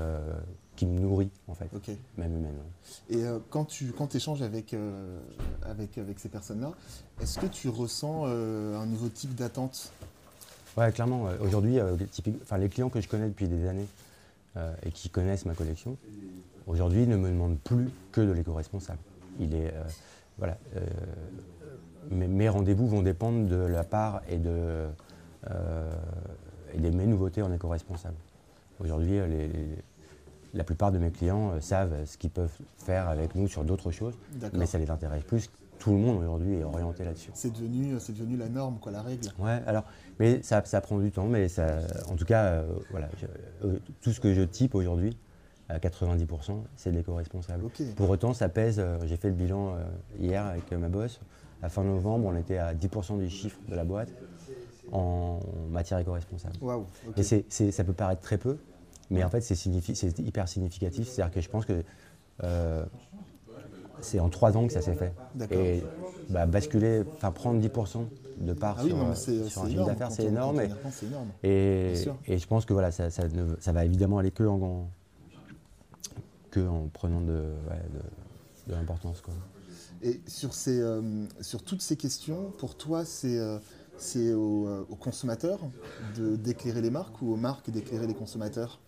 qui, 0.75 0.85
me 0.85 0.99
nourrit 0.99 1.29
en 1.47 1.53
fait, 1.53 1.69
même 2.17 2.35
humainement. 2.35 2.63
Et 3.09 3.23
quand 3.49 3.63
tu 3.63 3.93
quand 3.93 4.13
échanges 4.15 4.41
avec, 4.41 4.75
avec, 5.63 5.97
avec 5.97 6.19
ces 6.19 6.27
personnes-là, 6.27 6.73
est-ce 7.21 7.39
que 7.39 7.45
tu 7.45 7.69
ressens 7.69 8.25
un 8.25 8.85
nouveau 8.85 9.07
type 9.07 9.33
d'attente? 9.33 9.93
Ouais, 10.77 10.91
clairement. 10.91 11.27
Aujourd'hui, 11.41 11.79
euh, 11.79 11.95
les 12.59 12.69
clients 12.69 12.89
que 12.89 13.01
je 13.01 13.07
connais 13.07 13.27
depuis 13.27 13.47
des 13.47 13.67
années 13.67 13.87
euh, 14.57 14.71
et 14.85 14.91
qui 14.91 15.09
connaissent 15.09 15.45
ma 15.45 15.55
collection, 15.55 15.97
aujourd'hui 16.67 17.07
ne 17.07 17.17
me 17.17 17.29
demandent 17.29 17.57
plus 17.57 17.89
que 18.11 18.21
de 18.21 18.31
l'éco-responsable. 18.31 18.99
Il 19.39 19.55
est, 19.55 19.73
euh, 19.73 19.83
voilà, 20.37 20.57
mes, 22.11 22.47
rendez-vous 22.47 22.87
vont 22.87 23.01
dépendre 23.01 23.47
de 23.47 23.55
la 23.55 23.83
part 23.83 24.21
et 24.29 24.37
de, 24.37 24.85
et 26.73 26.77
des 26.77 26.91
mes 26.91 27.05
nouveautés 27.05 27.41
en 27.41 27.51
éco-responsable. 27.51 28.17
Aujourd'hui, 28.79 29.19
la 30.53 30.63
plupart 30.63 30.91
de 30.91 30.97
mes 30.97 31.11
clients 31.11 31.59
savent 31.61 32.05
ce 32.05 32.17
qu'ils 32.17 32.29
peuvent 32.29 32.55
faire 32.77 33.07
avec 33.07 33.35
nous 33.35 33.47
sur 33.47 33.63
d'autres 33.63 33.91
choses, 33.91 34.13
mais 34.53 34.65
ça 34.65 34.77
les 34.77 34.89
intéresse 34.89 35.23
plus 35.23 35.49
tout 35.79 35.91
le 35.91 35.97
monde 35.97 36.21
aujourd'hui 36.21 36.55
est 36.55 36.63
orienté 36.63 37.03
là-dessus. 37.03 37.31
C'est 37.33 37.53
devenu, 37.53 38.37
la 38.37 38.49
norme, 38.49 38.77
quoi, 38.79 38.91
la 38.91 39.01
règle. 39.01 39.29
Ouais, 39.39 39.61
alors, 39.65 39.83
mais 40.19 40.41
ça, 40.43 40.61
ça 40.65 40.81
prend 40.81 40.97
du 40.99 41.11
temps, 41.11 41.27
mais 41.27 41.47
ça, 41.47 41.79
en 42.09 42.15
tout 42.15 42.25
cas, 42.25 42.45
euh, 42.45 42.63
voilà, 42.91 43.09
euh, 43.63 43.77
tout 44.01 44.11
ce 44.11 44.19
que 44.19 44.33
je 44.33 44.41
type 44.41 44.75
aujourd'hui, 44.75 45.17
à 45.69 45.79
90%, 45.79 46.63
c'est 46.75 46.91
de 46.91 46.97
l'éco-responsable. 46.97 47.65
Pour 47.95 48.09
autant, 48.09 48.33
ça 48.33 48.47
pèse, 48.49 48.79
euh, 48.79 48.97
j'ai 49.05 49.17
fait 49.17 49.27
le 49.27 49.35
bilan 49.35 49.75
hier 50.19 50.45
avec 50.45 50.71
ma 50.71 50.87
boss, 50.87 51.19
à 51.61 51.69
fin 51.69 51.83
novembre, 51.83 52.27
on 52.27 52.37
était 52.37 52.57
à 52.57 52.73
10% 52.73 53.17
du 53.17 53.29
chiffre 53.29 53.59
de 53.67 53.75
la 53.75 53.83
boîte 53.83 54.09
en 54.91 55.39
matière 55.69 55.99
éco-responsable. 55.99 56.55
Wow, 56.61 56.85
Et 57.17 57.23
ça 57.23 57.83
peut 57.83 57.93
paraître 57.93 58.21
très 58.21 58.37
peu, 58.37 58.57
mais 59.09 59.23
en 59.23 59.29
fait, 59.29 59.41
c'est 59.41 60.19
hyper 60.19 60.47
significatif. 60.47 61.07
C'est-à-dire 61.07 61.33
que 61.33 61.41
je 61.41 61.49
pense 61.49 61.65
que 61.65 61.83
c'est 64.01 64.19
en 64.19 64.29
trois 64.29 64.55
ans 64.57 64.67
que 64.67 64.73
ça 64.73 64.81
s'est 64.81 64.95
fait. 64.95 65.13
Et 65.51 65.83
bah, 66.29 66.45
basculer, 66.45 67.03
enfin 67.15 67.31
prendre 67.31 67.61
10% 67.61 68.05
de 68.39 68.53
part 68.53 68.77
ah 68.79 68.83
sur, 68.83 68.97
un 68.97 69.15
chiffre 69.69 69.85
d'affaires, 69.85 70.11
c'est 70.11 70.25
énorme. 70.25 70.61
Et, 71.43 71.93
et, 72.27 72.37
je 72.37 72.47
pense 72.47 72.65
que 72.65 72.73
voilà, 72.73 72.91
ça, 72.91 73.09
ça, 73.09 73.71
va 73.71 73.85
évidemment 73.85 74.19
aller 74.19 74.31
que 74.31 74.43
en, 74.43 74.89
que 76.51 76.59
en 76.59 76.87
prenant 76.93 77.21
de, 77.21 77.53
de, 78.67 78.73
l'importance. 78.73 79.23
Et 80.03 80.21
sur, 80.27 80.53
ces, 80.53 80.79
euh, 80.79 81.25
sur 81.41 81.63
toutes 81.63 81.81
ces 81.81 81.97
questions, 81.97 82.51
pour 82.59 82.75
toi, 82.75 83.03
c'est 83.05 83.39
euh, 83.39 83.57
c'est 83.97 84.33
aux, 84.33 84.67
euh, 84.67 84.85
aux 84.89 84.95
consommateurs 84.95 85.59
d'éclairer 86.17 86.81
les 86.81 86.89
marques 86.89 87.21
ou 87.21 87.33
aux 87.33 87.37
marques 87.37 87.69
d'éclairer 87.69 88.07
les 88.07 88.13
consommateurs 88.13 88.79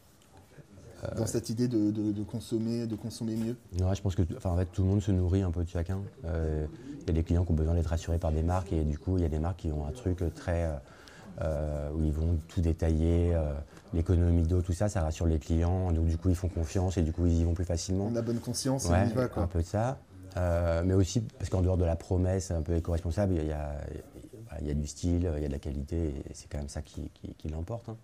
dans 1.18 1.26
cette 1.26 1.50
idée 1.50 1.68
de, 1.68 2.24
consommer, 2.24 2.86
de 2.86 2.96
consommer 2.96 3.36
mieux? 3.36 3.56
Je 3.74 4.02
pense 4.02 4.16
que 4.16 4.24
en 4.44 4.58
fait, 4.58 4.66
tout 4.66 4.84
le 4.84 4.90
monde 4.90 5.02
se 5.02 5.12
nourrit 5.12 5.42
un 5.42 5.52
peu 5.52 5.64
de 5.64 5.70
chacun. 5.70 6.00
Euh, 6.26 6.66
il 7.02 7.08
y 7.08 7.10
a 7.10 7.14
des 7.14 7.24
clients 7.24 7.46
qui 7.46 7.52
ont 7.52 7.56
besoin 7.56 7.74
d'être 7.74 7.88
rassurés 7.88 8.18
par 8.18 8.32
des 8.32 8.44
marques 8.44 8.74
et 8.74 8.84
du 8.84 8.98
coup, 8.98 9.18
il 9.18 9.22
y 9.22 9.26
a 9.26 9.30
des 9.30 9.40
marques 9.40 9.60
qui 9.60 9.72
ont 9.72 9.86
un 9.88 9.92
truc 9.92 10.24
très. 10.36 10.66
Euh, 10.66 10.76
euh, 11.42 11.90
où 11.94 12.04
ils 12.04 12.12
vont 12.12 12.38
tout 12.50 12.60
détailler, 12.60 13.34
l'économie 13.94 14.44
d'eau, 14.44 14.62
tout 14.62 14.74
ça, 14.74 14.90
ça 14.90 15.02
rassure 15.02 15.26
les 15.26 15.40
clients. 15.40 15.90
Donc 15.94 16.08
du 16.08 16.18
coup, 16.18 16.28
ils 16.28 16.36
font 16.36 16.50
confiance 16.50 16.98
et 16.98 17.02
du 17.02 17.14
coup, 17.14 17.28
ils 17.28 17.40
y 17.40 17.44
vont 17.46 17.54
plus 17.54 17.64
facilement. 17.64 18.10
On 18.12 18.16
a 18.18 18.22
bonne 18.22 18.40
conscience, 18.40 18.90
on 18.90 19.06
y 19.08 19.14
va. 19.14 19.30
Quoi. 19.30 19.44
Un 19.44 19.48
peu 19.48 19.62
de 19.62 19.66
ça. 19.66 20.00
mais 20.84 20.94
aussi 20.94 21.22
parce 21.22 21.50
qu'en 21.50 21.62
dehors 21.62 21.78
de 21.78 21.86
la 21.86 21.96
promesse 21.96 22.52
un 22.52 22.62
peu 22.62 22.76
éco-responsable, 22.76 23.36
il 23.36 23.48
y, 23.48 23.54
a, 23.54 23.72
il 24.62 24.68
y 24.68 24.72
a 24.72 24.74
du 24.74 24.88
style, 24.88 25.30
il 25.36 25.42
y 25.42 25.46
a 25.46 25.48
de 25.48 25.54
la 25.54 25.60
qualité 25.60 25.98
et 26.08 26.34
c'est 26.34 26.50
quand 26.50 26.58
même 26.58 26.70
ça 26.70 26.82
qui, 26.82 27.10
qui, 27.38 27.50
l'emporte. 27.50 27.90
Hein. 27.90 27.98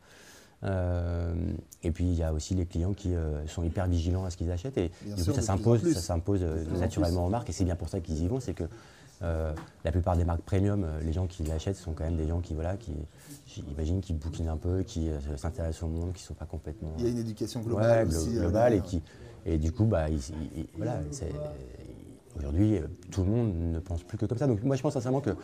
Euh, 0.63 1.33
et 1.83 1.91
puis 1.91 2.05
il 2.05 2.15
y 2.15 2.23
a 2.23 2.33
aussi 2.33 2.55
les 2.55 2.65
clients 2.65 2.93
qui 2.93 3.13
euh, 3.13 3.45
sont 3.45 3.63
hyper 3.63 3.87
vigilants 3.87 4.25
à 4.25 4.29
ce 4.29 4.37
qu'ils 4.37 4.49
achètent 4.51 4.77
et 4.77 4.89
du 5.05 5.23
coup 5.23 5.33
ça 5.33 5.41
s'impose, 5.41 5.93
ça 5.93 5.99
s'impose 5.99 6.39
euh, 6.41 6.63
naturellement 6.79 7.25
aux 7.25 7.29
marques 7.29 7.49
et 7.49 7.51
c'est 7.51 7.65
bien 7.65 7.75
pour 7.75 7.89
ça 7.89 7.99
qu'ils 7.99 8.23
y 8.23 8.27
vont, 8.27 8.39
c'est 8.39 8.53
que 8.53 8.63
la 9.21 9.91
plupart 9.91 10.15
des 10.15 10.23
marques 10.23 10.41
premium, 10.41 10.85
les 11.01 11.11
gens 11.11 11.25
qui 11.25 11.41
l'achètent 11.43 11.77
sont 11.77 11.93
quand 11.93 12.03
même 12.03 12.17
des 12.17 12.27
gens 12.27 12.41
qui, 12.41 12.53
voilà, 12.53 12.77
qui, 12.77 12.91
j'imagine, 13.47 13.99
qui 13.99 14.13
bouquinent 14.13 14.49
un 14.49 14.57
peu, 14.57 14.83
qui 14.83 15.09
s'intéressent 15.35 15.81
au 15.83 15.87
monde, 15.87 16.13
qui 16.13 16.21
ne 16.21 16.27
sont 16.27 16.33
pas 16.35 16.45
complètement. 16.45 16.93
Il 16.99 17.05
y 17.05 17.07
a 17.07 17.09
une 17.09 17.17
éducation 17.17 17.61
globale. 17.61 18.07
aussi, 18.07 18.33
globale 18.33 18.75
et 18.75 18.81
qui, 18.81 19.01
et 19.47 19.57
du 19.57 19.71
coup, 19.71 19.85
bah, 19.85 20.05
voilà, 20.75 20.99
aujourd'hui, 22.37 22.79
tout 23.11 23.23
le 23.23 23.29
monde 23.29 23.53
ne 23.55 23.79
pense 23.79 24.03
plus 24.03 24.17
que 24.17 24.25
comme 24.25 24.37
ça. 24.37 24.47
Donc 24.47 24.63
moi, 24.63 24.75
je 24.75 24.81
pense 24.81 24.93
sincèrement 24.93 25.21
qu'il 25.21 25.35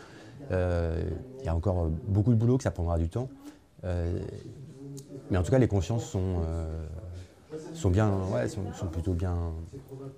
y 0.50 1.48
a 1.48 1.54
encore 1.54 1.90
beaucoup 2.06 2.30
de 2.30 2.36
boulot, 2.36 2.56
que 2.56 2.64
ça 2.64 2.70
prendra 2.70 2.98
du 2.98 3.08
temps. 3.08 3.28
Mais 5.32 5.38
en 5.38 5.42
tout 5.42 5.50
cas, 5.50 5.58
les 5.58 5.66
consciences 5.66 6.04
sont, 6.04 6.42
euh, 6.44 6.86
sont, 7.72 7.88
bien, 7.88 8.12
ouais, 8.32 8.48
sont, 8.48 8.86
plutôt 8.92 9.14
bien, 9.14 9.34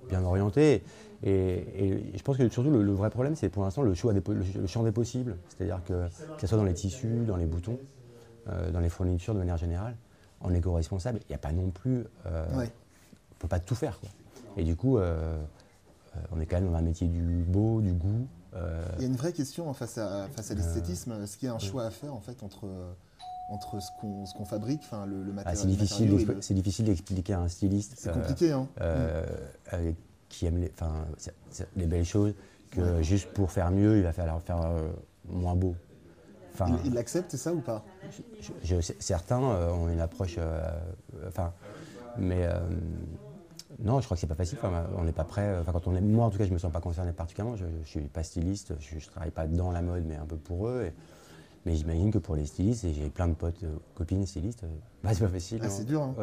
bien 0.08 0.24
orientées. 0.24 0.82
Et, 1.22 2.12
je 2.14 2.22
pense 2.22 2.36
que 2.36 2.48
surtout 2.48 2.70
le, 2.70 2.92
vrai 2.92 3.10
problème, 3.10 3.36
c'est 3.36 3.48
pour 3.48 3.62
l'instant 3.62 3.82
le, 3.82 3.90
le, 3.92 4.66
champ 4.66 4.82
des 4.82 4.90
possibles. 4.90 5.36
C'est-à-dire 5.48 5.80
que, 5.84 6.08
que 6.34 6.40
ce 6.40 6.48
soit 6.48 6.58
dans 6.58 6.64
les 6.64 6.74
tissus, 6.74 7.24
dans 7.26 7.36
les 7.36 7.46
boutons, 7.46 7.78
euh, 8.48 8.72
dans 8.72 8.80
les 8.80 8.88
fournitures 8.88 9.34
de 9.34 9.38
manière 9.38 9.56
générale, 9.56 9.94
en 10.40 10.52
éco-responsable, 10.52 11.20
il 11.22 11.30
n'y 11.30 11.36
a 11.36 11.38
pas 11.38 11.52
non 11.52 11.70
plus. 11.70 12.04
Euh, 12.26 12.46
on 12.52 12.58
ne 12.58 12.66
peut 13.38 13.48
pas 13.48 13.60
tout 13.60 13.76
faire. 13.76 14.00
Quoi. 14.00 14.10
Et 14.56 14.64
du 14.64 14.74
coup, 14.74 14.98
on 16.32 16.40
est 16.40 16.46
quand 16.46 16.60
même 16.60 16.70
dans 16.70 16.76
un 16.76 16.82
métier 16.82 17.06
du 17.06 17.44
beau, 17.46 17.80
du 17.80 17.92
goût. 17.92 18.26
Il 18.96 19.02
y 19.02 19.04
a 19.04 19.08
une 19.08 19.16
vraie 19.16 19.32
question 19.32 19.72
face 19.74 19.98
à, 19.98 20.28
face 20.28 20.52
à 20.52 20.54
l'esthétisme. 20.54 21.12
Est-ce 21.22 21.36
qu'il 21.36 21.48
y 21.48 21.50
a 21.50 21.54
un 21.54 21.58
choix 21.58 21.84
à 21.84 21.90
faire 21.90 22.14
en 22.14 22.20
fait 22.20 22.42
entre 22.42 22.68
entre 23.48 23.80
ce 23.80 23.90
qu'on 23.98 24.44
fabrique, 24.44 24.80
enfin 24.84 25.06
le, 25.06 25.16
matériel. 25.32 25.44
Ah, 25.46 25.54
c'est 25.54 25.66
difficile, 25.66 26.36
c'est 26.40 26.54
difficile 26.54 26.86
d'expliquer 26.86 27.34
à 27.34 27.40
un 27.40 27.48
styliste. 27.48 27.94
C'est 27.96 28.12
compliqué, 28.12 28.52
hein. 28.52 28.68
Euh, 28.80 29.24
euh, 29.72 29.92
qui 30.28 30.46
aime 30.46 30.58
les, 30.58 30.72
les 31.76 31.86
belles 31.86 32.04
choses, 32.04 32.34
que 32.70 33.02
juste 33.02 33.28
pour 33.32 33.52
faire 33.52 33.70
mieux, 33.70 33.98
il 33.98 34.02
va 34.02 34.12
falloir 34.12 34.40
faire 34.42 34.62
euh, 34.62 34.90
moins 35.28 35.54
beau. 35.54 35.76
il 36.84 36.94
l'accepte, 36.94 37.30
c'est 37.30 37.36
ça 37.36 37.52
ou 37.52 37.60
pas? 37.60 37.84
je, 38.62 38.76
Certains 38.98 39.38
ont 39.38 39.88
une 39.88 40.00
approche, 40.00 40.38
enfin, 41.26 41.52
mais 42.16 42.48
non, 43.82 44.00
je 44.00 44.04
crois 44.04 44.16
que 44.16 44.20
c'est 44.20 44.26
pas 44.26 44.34
facile. 44.34 44.58
on 44.96 45.04
n'est 45.04 45.12
pas 45.12 45.24
prêt. 45.24 45.58
Enfin, 45.60 45.72
quand 45.72 45.86
on 45.88 45.96
est, 45.96 46.00
moi, 46.00 46.26
en 46.26 46.30
tout 46.30 46.38
cas, 46.38 46.44
je 46.44 46.52
me 46.52 46.58
sens 46.58 46.72
pas 46.72 46.80
concerné 46.80 47.12
particulièrement. 47.12 47.56
Je, 47.56 47.64
ne 47.64 47.84
suis 47.84 48.00
pas 48.00 48.22
styliste, 48.22 48.74
je, 48.80 48.96
ne 48.96 49.00
travaille 49.00 49.30
pas 49.30 49.46
dans 49.46 49.70
la 49.70 49.82
mode, 49.82 50.04
mais 50.06 50.16
un 50.16 50.26
peu 50.26 50.36
pour 50.36 50.68
eux. 50.68 50.84
Et, 50.86 50.92
mais 51.66 51.76
j'imagine 51.76 52.10
que 52.10 52.18
pour 52.18 52.36
les 52.36 52.46
stylistes, 52.46 52.84
et 52.84 52.92
j'ai 52.92 53.08
plein 53.08 53.28
de 53.28 53.34
potes, 53.34 53.62
euh, 53.64 53.76
copines 53.94 54.26
stylistes, 54.26 54.64
euh, 54.64 54.68
bah, 55.02 55.10
c'est 55.14 55.24
pas 55.24 55.28
facile. 55.28 55.60
Ah, 55.62 55.70
c'est 55.70 55.84
dur. 55.84 56.02
Hein. 56.02 56.14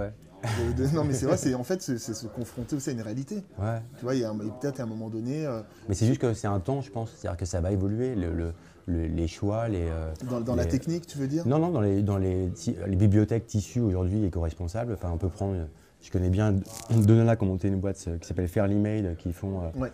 non, 0.94 1.04
mais 1.04 1.14
c'est 1.14 1.26
vrai, 1.26 1.38
c'est, 1.38 1.56
en 1.56 1.64
fait, 1.64 1.82
c'est, 1.82 1.98
se 1.98 2.28
confronter 2.28 2.76
aussi 2.76 2.90
à 2.90 2.94
une 2.94 3.02
réalité. 3.02 3.44
Ouais. 3.58 3.82
Tu 3.98 4.04
vois, 4.04 4.14
il 4.14 4.22
y 4.22 4.24
a 4.24 4.32
peut-être 4.32 4.80
à 4.80 4.84
un 4.84 4.88
moment 4.88 5.10
donné. 5.10 5.46
Euh, 5.46 5.62
mais 5.90 5.96
c'est 5.96 6.06
juste 6.06 6.22
que 6.22 6.34
c'est 6.34 6.48
un 6.48 6.60
temps, 6.60 6.82
je 6.82 6.92
pense. 6.92 7.12
C'est-à-dire 7.18 7.38
que 7.38 7.46
ça 7.46 7.60
va 7.60 7.72
évoluer. 7.72 8.16
Le, 8.16 8.54
les 8.88 9.28
choix, 9.28 9.68
les. 9.70 9.88
dans, 10.28 10.56
la 10.56 10.66
technique, 10.66 11.08
tu 11.08 11.18
veux 11.18 11.28
dire? 11.28 11.48
Non, 11.48 11.60
non, 11.60 11.70
dans 11.70 11.82
les, 11.82 12.02
dans 12.02 12.18
les, 12.18 12.52
les 12.88 12.96
bibliothèques 12.96 13.48
tissus 13.48 13.80
aujourd'hui 13.80 14.26
éco-responsables. 14.26 14.94
Enfin, 14.94 15.12
on 15.14 15.18
peut 15.18 15.30
prendre. 15.30 15.56
Je 16.02 16.12
connais 16.12 16.30
bien 16.30 16.56
nanas 16.90 17.36
qui 17.36 17.44
ont 17.44 17.48
monté 17.48 17.68
une 17.68 17.80
boîte 17.80 17.98
qui 18.20 18.28
s'appelle 18.28 18.48
Fairly 18.48 18.76
Made, 18.76 19.16
qui 19.18 19.34
font. 19.34 19.72
Ouais. 19.76 19.92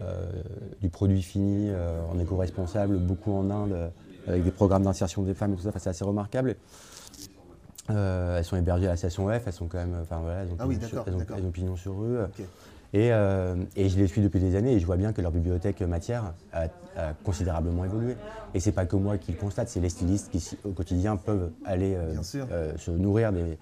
Euh, 0.00 0.30
du 0.80 0.90
produit 0.90 1.22
fini 1.22 1.70
euh, 1.70 2.00
en 2.08 2.20
éco-responsable, 2.20 2.98
beaucoup 2.98 3.32
en 3.32 3.50
Inde, 3.50 3.72
euh, 3.72 3.88
avec 4.28 4.44
des 4.44 4.52
programmes 4.52 4.84
d'insertion 4.84 5.22
des 5.22 5.34
femmes 5.34 5.54
et 5.54 5.56
tout 5.56 5.62
ça, 5.62 5.72
c'est 5.76 5.90
assez 5.90 6.04
remarquable. 6.04 6.54
elles 7.88 8.44
sont 8.44 8.56
hébergées 8.56 8.86
à 8.86 8.90
la 8.90 8.96
station 8.96 9.26
F, 9.28 9.42
elles 9.46 9.52
sont 9.52 9.66
quand 9.66 9.78
même, 9.78 9.96
enfin 10.00 10.20
voilà, 10.22 10.42
elles 10.42 10.52
ont, 10.52 10.56
ah 10.60 10.68
pignon, 11.52 11.74
sur, 11.74 12.00
eux. 12.04 12.28
Et, 12.94 13.08
et, 13.08 13.88
je 13.88 13.98
les 13.98 14.06
suis 14.06 14.22
depuis 14.22 14.38
des 14.38 14.54
années 14.54 14.74
et 14.74 14.78
je 14.78 14.86
vois 14.86 14.96
bien 14.96 15.12
que 15.12 15.20
leur 15.20 15.32
bibliothèque 15.32 15.82
matière 15.82 16.32
a, 16.52 16.68
considérablement 17.24 17.84
évolué. 17.84 18.16
Et 18.54 18.60
c'est 18.60 18.72
pas 18.72 18.86
que 18.86 18.96
moi 18.96 19.18
qui 19.18 19.32
le 19.32 19.38
constate, 19.38 19.68
c'est 19.68 19.80
les 19.80 19.88
stylistes 19.88 20.30
qui 20.30 20.56
au 20.64 20.70
quotidien 20.70 21.16
peuvent 21.16 21.50
aller 21.64 21.96
se 22.22 22.90
nourrir 22.92 23.32
des, 23.32 23.58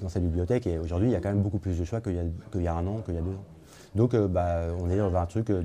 dans 0.00 0.08
cette 0.08 0.22
bibliothèque. 0.22 0.66
Et 0.66 0.78
aujourd'hui, 0.78 1.08
il 1.08 1.12
y 1.12 1.16
a 1.16 1.20
quand 1.20 1.30
même 1.30 1.42
beaucoup 1.42 1.58
plus 1.58 1.78
de 1.78 1.84
choix 1.84 2.00
qu'il 2.00 2.12
y, 2.12 2.62
y, 2.62 2.66
a 2.66 2.74
un 2.74 2.86
an, 2.86 3.00
qu'il 3.04 3.14
y 3.14 3.18
a 3.18 3.22
deux 3.22 3.30
ans. 3.30 3.44
Donc 3.94 4.16
bah, 4.16 4.62
on 4.80 4.90
est 4.90 4.98
dans 4.98 5.14
un 5.14 5.26
truc 5.26 5.48
de, 5.48 5.62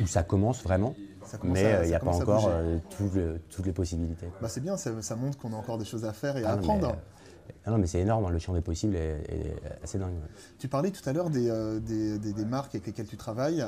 où 0.00 0.06
ça 0.06 0.22
commence 0.22 0.62
vraiment 0.62 0.94
mais 1.42 1.64
euh, 1.64 1.84
il 1.84 1.88
n'y 1.88 1.94
a 1.94 2.00
pas 2.00 2.10
encore 2.10 2.48
euh, 2.48 2.78
toutes 2.90 3.66
les 3.66 3.72
possibilités. 3.72 4.28
Bah, 4.40 4.48
c'est 4.48 4.60
bien, 4.60 4.76
ça, 4.76 5.16
montre 5.16 5.38
qu'on 5.38 5.52
a 5.52 5.56
encore 5.56 5.78
des 5.78 5.84
choses 5.84 6.04
à 6.04 6.12
faire 6.12 6.36
et 6.36 6.44
à 6.44 6.50
ah 6.50 6.52
apprendre. 6.52 6.88
Mais, 6.88 7.54
ah 7.66 7.70
non, 7.70 7.78
mais 7.78 7.86
c'est 7.86 8.00
énorme, 8.00 8.26
hein, 8.26 8.30
le 8.30 8.38
champ 8.38 8.54
des 8.54 8.60
possibles 8.60 8.96
est, 8.96 9.54
assez 9.82 9.98
dingue. 9.98 10.14
Tu 10.58 10.68
parlais 10.68 10.90
tout 10.90 11.06
à 11.08 11.12
l'heure 11.12 11.30
des, 11.30 11.48
euh, 11.50 11.80
des, 11.80 12.44
marques 12.44 12.74
avec 12.74 12.86
lesquelles 12.86 13.06
tu 13.06 13.16
travailles 13.16 13.64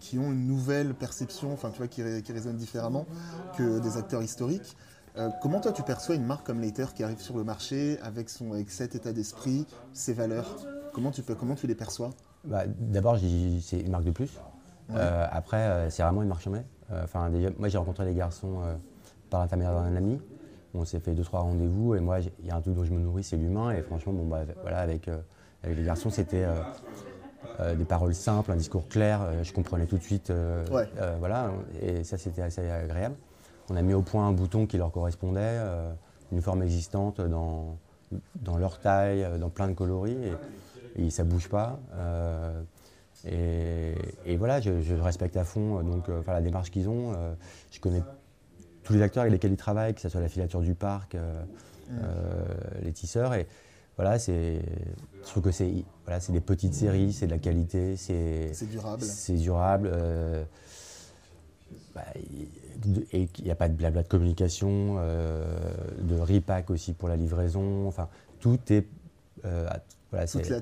qui 0.00 0.18
ont 0.18 0.32
une 0.32 0.46
nouvelle 0.46 0.94
perception, 0.94 1.52
enfin 1.52 1.70
tu 1.70 1.78
vois, 1.78 1.88
qui, 1.88 2.02
qui 2.22 2.32
résonne 2.32 2.56
différemment 2.56 3.06
que 3.56 3.80
des 3.80 3.96
acteurs 3.96 4.22
historiques. 4.22 4.76
Comment 5.40 5.60
toi 5.60 5.72
tu 5.72 5.82
perçois 5.82 6.14
une 6.14 6.24
marque 6.24 6.46
comme 6.46 6.60
Later 6.60 6.92
qui 6.94 7.02
arrive 7.02 7.20
sur 7.20 7.36
le 7.36 7.44
marché 7.44 7.98
avec, 8.02 8.28
son, 8.28 8.52
avec 8.52 8.70
cet 8.70 8.94
état 8.94 9.12
d'esprit, 9.12 9.66
ses 9.92 10.12
valeurs? 10.12 10.56
Comment 10.92 11.10
tu, 11.10 11.22
peux, 11.22 11.34
comment 11.34 11.54
tu 11.54 11.66
les 11.66 11.74
perçois? 11.74 12.10
Bah, 12.44 12.64
D'abord, 12.66 13.18
c'est 13.18 13.80
une 13.80 13.90
marque 13.90 14.04
de 14.04 14.10
plus. 14.12 14.30
Euh, 14.92 15.26
après, 15.30 15.56
euh, 15.56 15.90
c'est 15.90 16.02
vraiment 16.02 16.22
une 16.22 16.28
marche 16.28 16.46
en 16.46 16.54
euh, 16.54 16.60
Enfin, 17.02 17.30
moi, 17.58 17.68
j'ai 17.68 17.78
rencontré 17.78 18.04
les 18.04 18.14
garçons 18.14 18.60
par 19.30 19.40
l'intermédiaire 19.40 19.74
d'un 19.74 19.96
ami. 19.96 20.20
On 20.74 20.84
s'est 20.84 21.00
fait 21.00 21.12
deux, 21.12 21.22
trois 21.22 21.40
rendez-vous. 21.40 21.94
Et 21.94 22.00
moi, 22.00 22.18
il 22.20 22.46
y 22.46 22.50
a 22.50 22.56
un 22.56 22.60
truc 22.60 22.74
dont 22.74 22.84
je 22.84 22.92
me 22.92 22.98
nourris, 22.98 23.24
c'est 23.24 23.36
l'humain. 23.36 23.72
Et 23.72 23.82
franchement, 23.82 24.12
bon, 24.12 24.26
bah, 24.26 24.42
voilà, 24.62 24.78
avec, 24.78 25.08
avec 25.62 25.76
les 25.76 25.84
garçons, 25.84 26.10
c'était 26.10 26.44
des 27.76 27.84
paroles 27.84 28.14
simples, 28.14 28.52
un 28.52 28.56
discours 28.56 28.88
clair. 28.88 29.20
je 29.42 29.52
comprenais 29.52 29.86
tout 29.86 29.98
de 29.98 30.02
suite. 30.02 30.32
voilà, 31.18 31.50
et 31.80 32.04
ça, 32.04 32.18
c'était 32.18 32.42
assez 32.42 32.68
agréable. 32.68 33.16
On 33.70 33.76
a 33.76 33.82
mis 33.82 33.94
au 33.94 34.02
point 34.02 34.26
un 34.26 34.32
bouton 34.32 34.66
qui 34.66 34.76
leur 34.76 34.92
correspondait, 34.92 35.58
une 36.32 36.42
forme 36.42 36.62
existante 36.62 37.20
dans, 37.20 37.78
dans 38.36 38.58
leur 38.58 38.78
taille, 38.78 39.26
dans 39.40 39.48
plein 39.48 39.68
de 39.68 39.72
coloris. 39.72 40.16
Et, 40.96 41.06
et 41.06 41.10
ça 41.10 41.24
bouge 41.24 41.48
pas. 41.48 41.78
Et, 43.26 44.36
voilà, 44.36 44.60
je, 44.60 44.94
respecte 44.94 45.36
à 45.36 45.44
fond 45.44 45.78
euh, 45.78 45.82
donc, 45.82 46.08
euh, 46.08 46.22
la 46.26 46.40
démarche 46.40 46.70
qu'ils 46.70 46.88
ont. 46.88 47.12
Euh, 47.16 47.34
je 47.70 47.80
connais 47.80 48.02
tous 48.82 48.92
les 48.92 49.02
acteurs 49.02 49.22
avec 49.22 49.32
lesquels 49.32 49.52
ils 49.52 49.56
travaillent, 49.56 49.94
que 49.94 50.00
ce 50.00 50.08
soit 50.08 50.20
la 50.20 50.28
filature 50.28 50.60
du 50.60 50.74
parc, 50.74 51.14
mm. 51.14 51.96
les 52.82 52.92
tisseurs. 52.92 53.32
Et 53.32 53.46
voilà, 53.96 54.18
c'est, 54.18 54.60
je 55.22 55.26
trouve 55.26 55.42
que 55.42 55.50
c'est, 55.50 55.72
voilà, 56.04 56.20
c'est 56.20 56.32
des 56.32 56.42
petites 56.42 56.74
séries, 56.74 57.14
c'est 57.14 57.26
de 57.26 57.30
la 57.30 57.38
qualité, 57.38 57.96
c'est, 57.96 58.52
durable. 58.68 59.02
C'est 59.02 59.36
durable. 59.36 59.90
Bah, 61.94 62.02
et 63.12 63.28
il 63.38 63.44
n'y 63.44 63.50
a 63.50 63.54
pas 63.54 63.68
de 63.68 63.74
blabla 63.74 64.02
de 64.02 64.08
communication, 64.08 64.96
de 64.96 66.18
repack 66.18 66.70
aussi 66.70 66.92
pour 66.92 67.08
la 67.08 67.16
livraison. 67.16 67.86
Enfin, 67.86 68.08
tout 68.40 68.58
est 68.70 68.86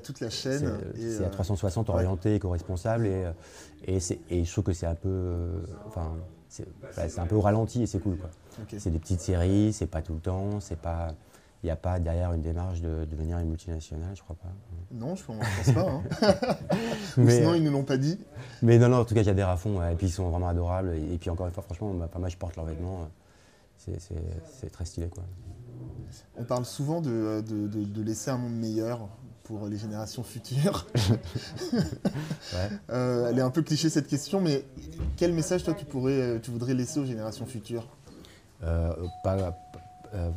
toute, 0.03 0.19
la, 0.19 0.29
chaîne. 0.29 0.77
C'est 0.95 1.23
à 1.23 1.29
360 1.29 1.89
euh, 1.89 1.93
orienté, 1.93 2.35
éco-responsable. 2.35 3.05
Et, 3.05 3.25
et, 3.87 3.99
et, 4.29 4.43
je 4.43 4.51
trouve 4.51 4.63
que 4.63 4.73
c'est 4.73 4.85
un 4.85 4.95
peu. 4.95 5.63
enfin, 5.87 6.15
c'est 6.49 7.19
un 7.19 7.25
peu 7.25 7.35
au 7.35 7.41
ralenti 7.41 7.83
et 7.83 7.87
c'est 7.87 7.99
cool. 7.99 8.17
C'est 8.77 8.91
des 8.91 8.99
petites 8.99 9.21
séries, 9.21 9.73
c'est 9.73 9.87
pas 9.87 10.01
tout 10.01 10.13
le 10.13 10.19
temps, 10.19 10.59
c'est 10.59 10.79
pas. 10.79 11.13
Il 11.63 11.67
n'y 11.67 11.71
a 11.71 11.77
pas 11.77 11.97
derrière 11.97 12.33
une 12.33 12.41
démarche 12.41 12.81
de, 12.81 13.05
devenir 13.05 13.39
une 13.39 13.47
multinationale, 13.47 14.13
je 14.15 14.21
crois 14.21 14.35
pas. 14.35 14.49
Non, 14.91 15.15
je 15.15 15.23
ne 15.31 15.39
pense 15.39 15.73
pas. 15.73 15.89
Hein. 15.89 16.03
mais, 17.17 17.37
sinon, 17.37 17.53
ils 17.53 17.63
ne 17.63 17.69
l'ont 17.69 17.85
pas 17.85 17.95
dit. 17.95 18.19
Mais 18.61 18.77
non, 18.77 18.89
non, 18.89 18.97
en 18.97 19.05
tout 19.05 19.15
cas, 19.15 19.23
j'adhère 19.23 19.47
à 19.47 19.55
fond. 19.55 19.81
Et 19.89 19.95
puis, 19.95 20.07
ils 20.07 20.11
sont 20.11 20.29
vraiment 20.29 20.49
adorables. 20.49 20.93
Et, 20.93 21.17
puis, 21.17 21.29
encore 21.29 21.47
une 21.47 21.53
fois, 21.53 21.63
franchement, 21.63 21.93
pas 22.07 22.19
mal, 22.19 22.29
je 22.29 22.37
porte 22.37 22.57
leurs 22.57 22.65
vêtements. 22.65 23.07
C'est 23.77 24.69
très 24.71 24.83
stylé. 24.83 25.07
Quoi. 25.07 25.23
On 26.37 26.43
parle 26.43 26.65
souvent 26.65 26.99
de, 26.99 27.41
de, 27.47 27.67
de, 27.67 28.01
laisser 28.01 28.29
un 28.29 28.37
monde 28.37 28.55
meilleur 28.55 29.07
pour 29.43 29.67
les 29.67 29.77
générations 29.77 30.23
futures. 30.23 30.87
Euh, 32.91 33.29
elle 33.29 33.39
est 33.39 33.41
un 33.41 33.49
peu 33.49 33.63
cliché 33.63 33.89
cette 33.89 34.07
question, 34.07 34.39
mais 34.39 34.63
quel 35.17 35.33
message 35.33 35.63
toi 35.63 35.73
tu 35.73 35.85
pourrais, 35.85 36.11
euh, 36.11 36.39
tu 36.39 36.51
voudrais 36.51 36.75
laisser 36.75 36.99
aux 36.99 37.05
générations 37.05 37.47
futures? 37.47 37.87
Euh, 38.63 38.93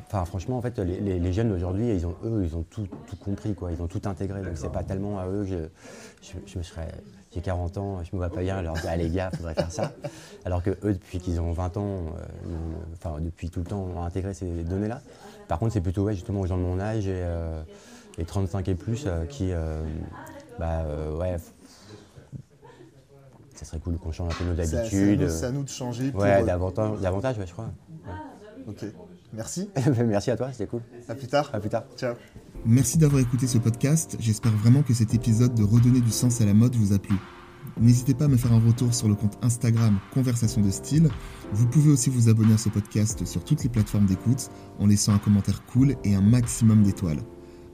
Enfin, 0.07 0.25
franchement, 0.25 0.57
en 0.57 0.62
fait, 0.62 0.79
les, 0.79 1.33
jeunes 1.33 1.51
d'aujourd'hui, 1.51 1.91
ils 1.91 2.07
ont, 2.07 2.15
eux, 2.25 2.43
ils 2.45 2.57
ont 2.57 2.62
tout, 2.62 2.87
compris, 3.23 3.55
quoi. 3.55 3.73
Ils 3.73 3.83
ont 3.83 3.87
tout 3.87 4.01
intégré. 4.07 4.41
Donc, 4.43 4.53
c'est 4.55 4.73
pas 4.73 4.83
tellement 4.83 5.19
à 5.19 5.27
eux 5.29 5.45
que 5.45 5.69
je, 6.47 6.59
me 6.59 6.62
serais. 6.62 6.89
J'ai 7.35 7.43
40 7.43 7.77
ans, 7.77 8.03
je 8.03 8.09
me 8.15 8.19
vois 8.19 8.31
pas 8.31 8.41
bien 8.41 8.62
leur 8.62 8.73
dire, 8.75 8.89
ah, 8.89 8.97
les 8.97 9.11
gars, 9.11 9.31
faudrait 9.37 9.55
faire 9.55 9.71
ça. 9.71 9.93
Alors 10.47 10.62
que 10.62 10.71
eux, 10.71 10.95
depuis 10.95 11.19
qu'ils 11.19 11.41
ont 11.41 11.53
20 11.53 11.77
ans, 11.77 11.99
enfin, 12.95 13.17
depuis 13.21 13.51
tout 13.51 13.61
le 13.61 13.67
temps, 13.67 13.87
ont 13.95 14.03
intégré 14.03 14.33
ces 14.33 14.65
données-là. 14.65 15.03
Par 15.47 15.59
contre, 15.59 15.75
c'est 15.75 15.83
plutôt, 15.83 16.05
ouais, 16.05 16.15
justement, 16.15 16.41
aux 16.41 16.47
gens 16.47 16.57
de 16.57 16.62
mon 16.62 16.81
âge 16.81 17.07
et 17.07 17.23
les 18.19 18.25
35 18.25 18.69
et 18.69 18.75
plus 18.75 19.05
euh, 19.07 19.25
qui, 19.27 19.53
euh, 19.53 19.83
bah, 20.59 20.81
euh, 20.81 21.17
ouais, 21.17 21.37
ça 23.55 23.65
serait 23.65 23.79
cool 23.79 23.99
qu'on 23.99 24.12
change 24.12 24.33
un 24.33 24.37
peu 24.37 24.45
nos 24.45 24.61
habitudes. 24.61 25.29
C'est 25.29 25.47
à, 25.47 25.51
nous 25.51 25.62
de 25.62 25.69
changer. 25.69 26.11
Pour... 26.11 26.23
Ouais, 26.23 26.43
davantage, 26.45 27.01
davantage 27.01 27.39
ouais, 27.39 27.47
je 27.47 27.53
crois. 27.53 27.71
Ok. 28.67 28.85
Merci. 29.33 29.69
Merci 30.07 30.31
à 30.31 30.37
toi, 30.37 30.51
c'était 30.53 30.67
cool. 30.67 30.83
À 31.09 31.15
plus 31.15 31.27
tard. 31.27 31.51
À 31.53 31.61
plus 31.61 31.69
tard. 31.69 31.85
Ciao. 31.97 32.15
Merci 32.65 32.99
d'avoir 32.99 33.21
écouté 33.21 33.47
ce 33.47 33.59
podcast. 33.59 34.17
J'espère 34.21 34.53
vraiment 34.53 34.83
que 34.83 34.95
cet 34.95 35.15
épisode 35.15 35.55
de 35.55 35.62
Redonner 35.62 36.01
du 36.01 36.11
sens 36.11 36.41
à 36.41 36.47
la 36.47 36.55
mode 36.55 36.75
vous 36.75 36.93
a 36.93 36.99
plu. 36.99 37.17
N'hésitez 37.79 38.15
pas 38.15 38.25
à 38.25 38.29
me 38.29 38.37
faire 38.37 38.53
un 38.53 38.65
retour 38.65 38.95
sur 38.95 39.09
le 39.09 39.15
compte 39.15 39.37
Instagram 39.43 39.99
Conversation 40.12 40.62
de 40.62 40.71
style. 40.71 41.09
Vous 41.53 41.67
pouvez 41.67 41.91
aussi 41.91 42.11
vous 42.11 42.29
abonner 42.29 42.55
à 42.55 42.59
ce 42.59 42.69
podcast 42.69 43.27
sur 43.27 43.45
toutes 43.45 43.62
les 43.65 43.69
plateformes 43.69 44.07
d'écoute 44.07 44.51
en 44.79 44.87
laissant 44.87 45.12
un 45.12 45.19
commentaire 45.19 45.62
cool 45.67 45.95
et 46.05 46.15
un 46.15 46.23
maximum 46.23 46.83
d'étoiles. 46.83 47.21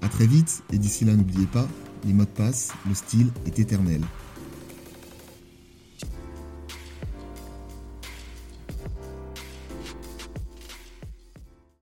A 0.01 0.09
très 0.09 0.27
vite, 0.27 0.65
et 0.73 0.79
d'ici 0.79 1.05
là 1.05 1.15
n'oubliez 1.15 1.47
pas, 1.47 1.67
les 2.05 2.13
mots 2.13 2.25
de 2.25 2.31
passe, 2.31 2.73
le 2.89 2.95
style 2.95 3.29
est 3.47 3.61
éternel. 3.61 4.01